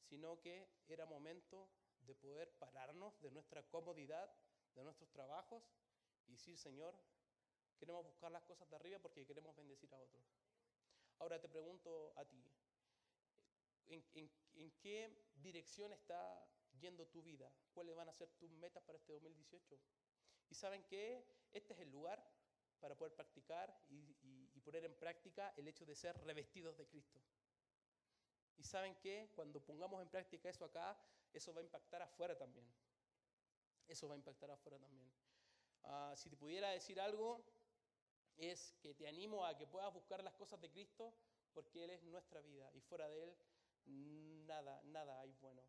sino 0.00 0.40
que 0.40 0.68
era 0.88 1.06
momento 1.06 1.70
de 2.00 2.16
poder 2.16 2.58
pararnos 2.58 3.20
de 3.20 3.30
nuestra 3.30 3.62
comodidad, 3.62 4.34
de 4.74 4.82
nuestros 4.82 5.12
trabajos 5.12 5.62
y 6.26 6.32
decir, 6.32 6.58
Señor, 6.58 6.92
Queremos 7.78 8.04
buscar 8.04 8.30
las 8.32 8.42
cosas 8.42 8.68
de 8.68 8.76
arriba 8.76 8.98
porque 8.98 9.24
queremos 9.24 9.54
bendecir 9.56 9.92
a 9.94 9.98
otros. 9.98 10.24
Ahora 11.18 11.40
te 11.40 11.48
pregunto 11.48 12.12
a 12.16 12.24
ti, 12.24 12.44
¿en, 13.88 14.70
qué 14.80 15.10
dirección 15.36 15.92
está 15.92 16.46
yendo 16.80 17.06
tu 17.06 17.22
vida? 17.22 17.50
¿Cuáles 17.72 17.94
van 17.96 18.08
a 18.08 18.12
ser 18.12 18.30
tus 18.32 18.50
metas 18.50 18.82
para 18.84 18.98
este 18.98 19.12
2018? 19.12 19.78
Y 20.50 20.54
saben 20.54 20.84
que 20.84 21.24
este 21.52 21.74
es 21.74 21.80
el 21.80 21.90
lugar 21.90 22.24
para 22.80 22.96
poder 22.96 23.14
practicar 23.14 23.76
y, 23.88 24.16
y, 24.54 24.60
poner 24.60 24.84
en 24.84 24.94
práctica 24.94 25.52
el 25.56 25.66
hecho 25.66 25.86
de 25.86 25.94
ser 25.94 26.16
revestidos 26.24 26.76
de 26.76 26.86
Cristo. 26.86 27.20
Y 28.56 28.64
saben 28.64 28.94
que 28.96 29.30
cuando 29.34 29.60
pongamos 29.60 30.02
en 30.02 30.08
práctica 30.08 30.50
eso 30.50 30.64
acá, 30.64 30.96
eso 31.32 31.54
va 31.54 31.60
a 31.60 31.64
impactar 31.64 32.02
afuera 32.02 32.36
también. 32.36 32.66
Eso 33.86 34.06
va 34.08 34.14
a 34.14 34.18
impactar 34.18 34.50
afuera 34.50 34.78
también. 34.78 35.10
Ah, 35.84 36.12
si 36.16 36.28
te 36.28 36.36
pudiera 36.36 36.70
decir 36.70 37.00
algo, 37.00 37.42
es 38.38 38.72
que 38.80 38.94
te 38.94 39.08
animo 39.08 39.44
a 39.44 39.56
que 39.56 39.66
puedas 39.66 39.92
buscar 39.92 40.22
las 40.22 40.34
cosas 40.34 40.60
de 40.60 40.70
Cristo 40.70 41.12
porque 41.52 41.84
Él 41.84 41.90
es 41.90 42.02
nuestra 42.04 42.40
vida 42.40 42.70
y 42.74 42.80
fuera 42.80 43.08
de 43.08 43.24
Él 43.24 43.36
nada, 44.46 44.80
nada 44.84 45.20
hay 45.20 45.32
bueno. 45.40 45.62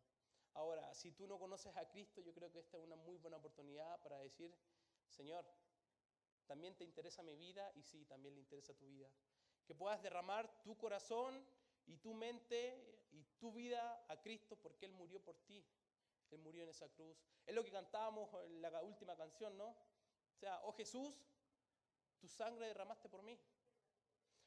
Ahora, 0.54 0.94
si 0.94 1.12
tú 1.12 1.26
no 1.26 1.38
conoces 1.38 1.76
a 1.76 1.88
Cristo, 1.88 2.20
yo 2.20 2.34
creo 2.34 2.50
que 2.50 2.58
esta 2.58 2.76
es 2.76 2.82
una 2.82 2.96
muy 2.96 3.18
buena 3.18 3.36
oportunidad 3.36 4.00
para 4.02 4.18
decir, 4.18 4.54
Señor, 5.08 5.44
también 6.46 6.74
te 6.76 6.84
interesa 6.84 7.22
mi 7.22 7.36
vida 7.36 7.70
y 7.76 7.82
sí, 7.82 8.04
también 8.06 8.34
le 8.34 8.40
interesa 8.40 8.74
tu 8.74 8.86
vida. 8.86 9.08
Que 9.64 9.74
puedas 9.74 10.02
derramar 10.02 10.62
tu 10.62 10.76
corazón 10.76 11.46
y 11.86 11.96
tu 11.98 12.14
mente 12.14 13.06
y 13.12 13.22
tu 13.38 13.52
vida 13.52 14.04
a 14.08 14.20
Cristo 14.20 14.56
porque 14.56 14.86
Él 14.86 14.92
murió 14.92 15.22
por 15.22 15.36
ti. 15.44 15.64
Él 16.30 16.38
murió 16.40 16.64
en 16.64 16.70
esa 16.70 16.88
cruz. 16.88 17.16
Es 17.46 17.54
lo 17.54 17.64
que 17.64 17.70
cantábamos 17.70 18.28
en 18.44 18.62
la 18.62 18.82
última 18.82 19.16
canción, 19.16 19.56
¿no? 19.56 19.68
O 19.68 20.36
sea, 20.36 20.60
oh 20.64 20.72
Jesús, 20.72 21.20
tu 22.20 22.28
sangre 22.28 22.66
derramaste 22.66 23.08
por 23.08 23.22
mí. 23.22 23.38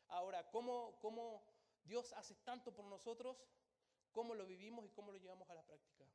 Ahora, 0.08 0.50
¿cómo, 0.52 0.98
¿cómo, 1.02 1.44
Dios 1.84 2.14
hace 2.14 2.36
tanto 2.36 2.74
por 2.74 2.86
nosotros? 2.86 3.38
¿Cómo 4.12 4.36
lo 4.36 4.46
vivimos 4.46 4.86
y 4.86 4.90
cómo 4.90 5.12
lo 5.12 5.18
llevamos 5.18 5.50
a 5.50 5.56
la 5.56 5.64
práctica? 5.64 6.06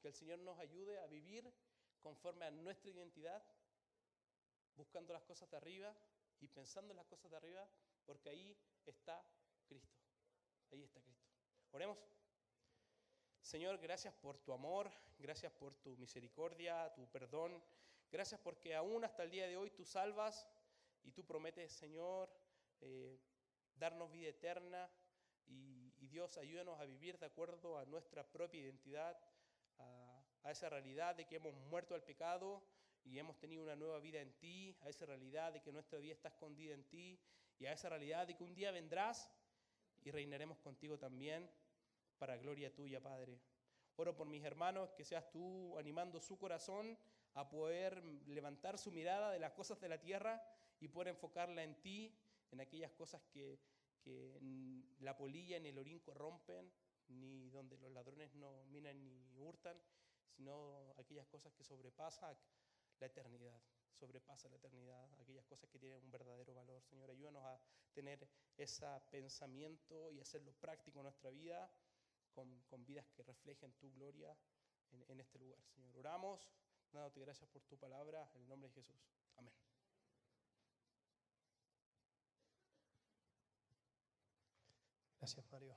Que 0.00 0.08
el 0.08 0.14
Señor 0.14 0.40
nos 0.40 0.58
ayude 0.58 0.98
a 0.98 1.06
vivir 1.06 1.52
conforme 2.00 2.44
a 2.44 2.50
nuestra 2.50 2.90
identidad, 2.90 3.42
buscando 4.74 5.12
las 5.12 5.22
cosas 5.22 5.48
de 5.50 5.56
arriba 5.56 5.94
y 6.40 6.48
pensando 6.48 6.92
en 6.92 6.96
las 6.96 7.06
cosas 7.06 7.30
de 7.30 7.36
arriba, 7.36 7.68
porque 8.04 8.30
ahí 8.30 8.56
está 8.84 9.22
Cristo. 9.66 9.96
Ahí 10.72 10.82
está 10.82 11.00
Cristo. 11.00 11.28
Oremos. 11.70 11.98
Señor, 13.42 13.78
gracias 13.78 14.14
por 14.14 14.38
tu 14.38 14.52
amor, 14.52 14.90
gracias 15.18 15.52
por 15.52 15.74
tu 15.74 15.96
misericordia, 15.96 16.92
tu 16.94 17.06
perdón. 17.08 17.62
Gracias 18.10 18.40
porque 18.40 18.74
aún 18.74 19.04
hasta 19.04 19.22
el 19.22 19.30
día 19.30 19.46
de 19.46 19.56
hoy 19.56 19.70
tú 19.70 19.84
salvas 19.84 20.46
y 21.04 21.12
tú 21.12 21.24
prometes, 21.24 21.72
Señor, 21.72 22.30
eh, 22.80 23.18
darnos 23.74 24.10
vida 24.10 24.28
eterna 24.28 24.90
y, 25.46 26.06
Dios, 26.08 26.38
ayúdanos 26.38 26.80
a 26.80 26.84
vivir 26.84 27.18
de 27.18 27.26
acuerdo 27.26 27.78
a 27.78 27.84
nuestra 27.84 28.24
propia 28.24 28.60
identidad, 28.60 29.16
a, 29.78 30.24
a 30.42 30.50
esa 30.50 30.68
realidad 30.68 31.14
de 31.14 31.24
que 31.24 31.36
hemos 31.36 31.54
muerto 31.54 31.94
al 31.94 32.02
pecado 32.02 32.64
y 33.04 33.18
hemos 33.18 33.38
tenido 33.38 33.62
una 33.62 33.76
nueva 33.76 34.00
vida 34.00 34.20
en 34.20 34.32
ti, 34.38 34.76
a 34.80 34.88
esa 34.88 35.06
realidad 35.06 35.52
de 35.52 35.62
que 35.62 35.72
nuestra 35.72 35.98
vida 35.98 36.12
está 36.12 36.28
escondida 36.28 36.74
en 36.74 36.84
ti 36.84 37.20
y 37.58 37.66
a 37.66 37.72
esa 37.72 37.88
realidad 37.88 38.26
de 38.26 38.36
que 38.36 38.42
un 38.42 38.54
día 38.54 38.72
vendrás 38.72 39.30
y 40.02 40.10
reinaremos 40.10 40.58
contigo 40.58 40.98
también 40.98 41.48
para 42.18 42.36
gloria 42.36 42.74
tuya, 42.74 43.00
Padre. 43.00 43.38
Oro 43.96 44.16
por 44.16 44.26
mis 44.26 44.44
hermanos, 44.44 44.92
que 44.92 45.04
seas 45.04 45.30
tú 45.30 45.78
animando 45.78 46.20
su 46.20 46.38
corazón 46.38 46.98
a 47.34 47.48
poder 47.48 48.02
levantar 48.26 48.78
su 48.78 48.90
mirada 48.90 49.30
de 49.30 49.38
las 49.38 49.52
cosas 49.52 49.80
de 49.80 49.88
la 49.88 50.00
tierra 50.00 50.42
y 50.80 50.88
poder 50.88 51.08
enfocarla 51.08 51.62
en 51.62 51.80
ti, 51.80 52.14
en 52.50 52.60
aquellas 52.60 52.92
cosas 52.92 53.22
que, 53.32 53.58
la 55.00 55.16
polilla 55.16 55.60
ni 55.60 55.68
el 55.68 55.78
orín 55.78 56.00
corrompen, 56.00 56.72
ni 57.08 57.50
donde 57.50 57.76
los 57.76 57.92
ladrones 57.92 58.34
no 58.34 58.64
minan 58.64 59.04
ni 59.04 59.38
hurtan, 59.38 59.80
sino 60.30 60.94
aquellas 60.96 61.26
cosas 61.26 61.52
que 61.52 61.62
sobrepasan 61.62 62.36
la 62.98 63.06
eternidad. 63.06 63.60
sobrepasa 63.92 64.48
la 64.48 64.56
eternidad, 64.56 65.20
aquellas 65.20 65.44
cosas 65.44 65.68
que 65.68 65.78
tienen 65.78 66.02
un 66.02 66.10
verdadero 66.10 66.54
valor. 66.54 66.82
Señor, 66.82 67.10
ayúdanos 67.10 67.44
a 67.44 67.60
tener 67.92 68.26
ese 68.56 68.86
pensamiento 69.10 70.10
y 70.10 70.20
hacerlo 70.20 70.52
práctico 70.54 71.00
en 71.00 71.04
nuestra 71.04 71.28
vida, 71.30 71.70
con, 72.32 72.62
con 72.62 72.86
vidas 72.86 73.06
que 73.10 73.22
reflejen 73.22 73.72
tu 73.74 73.92
gloria 73.92 74.34
en, 74.92 75.04
en 75.08 75.20
este 75.20 75.38
lugar. 75.38 75.62
Señor, 75.74 75.94
oramos, 75.98 76.50
dándote 76.92 77.20
gracias 77.20 77.50
por 77.50 77.62
tu 77.64 77.76
palabra, 77.76 78.30
en 78.34 78.42
el 78.42 78.48
nombre 78.48 78.70
de 78.70 78.74
Jesús. 78.76 79.19
Gracias, 85.20 85.44
Mario. 85.52 85.76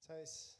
Sabes, 0.00 0.58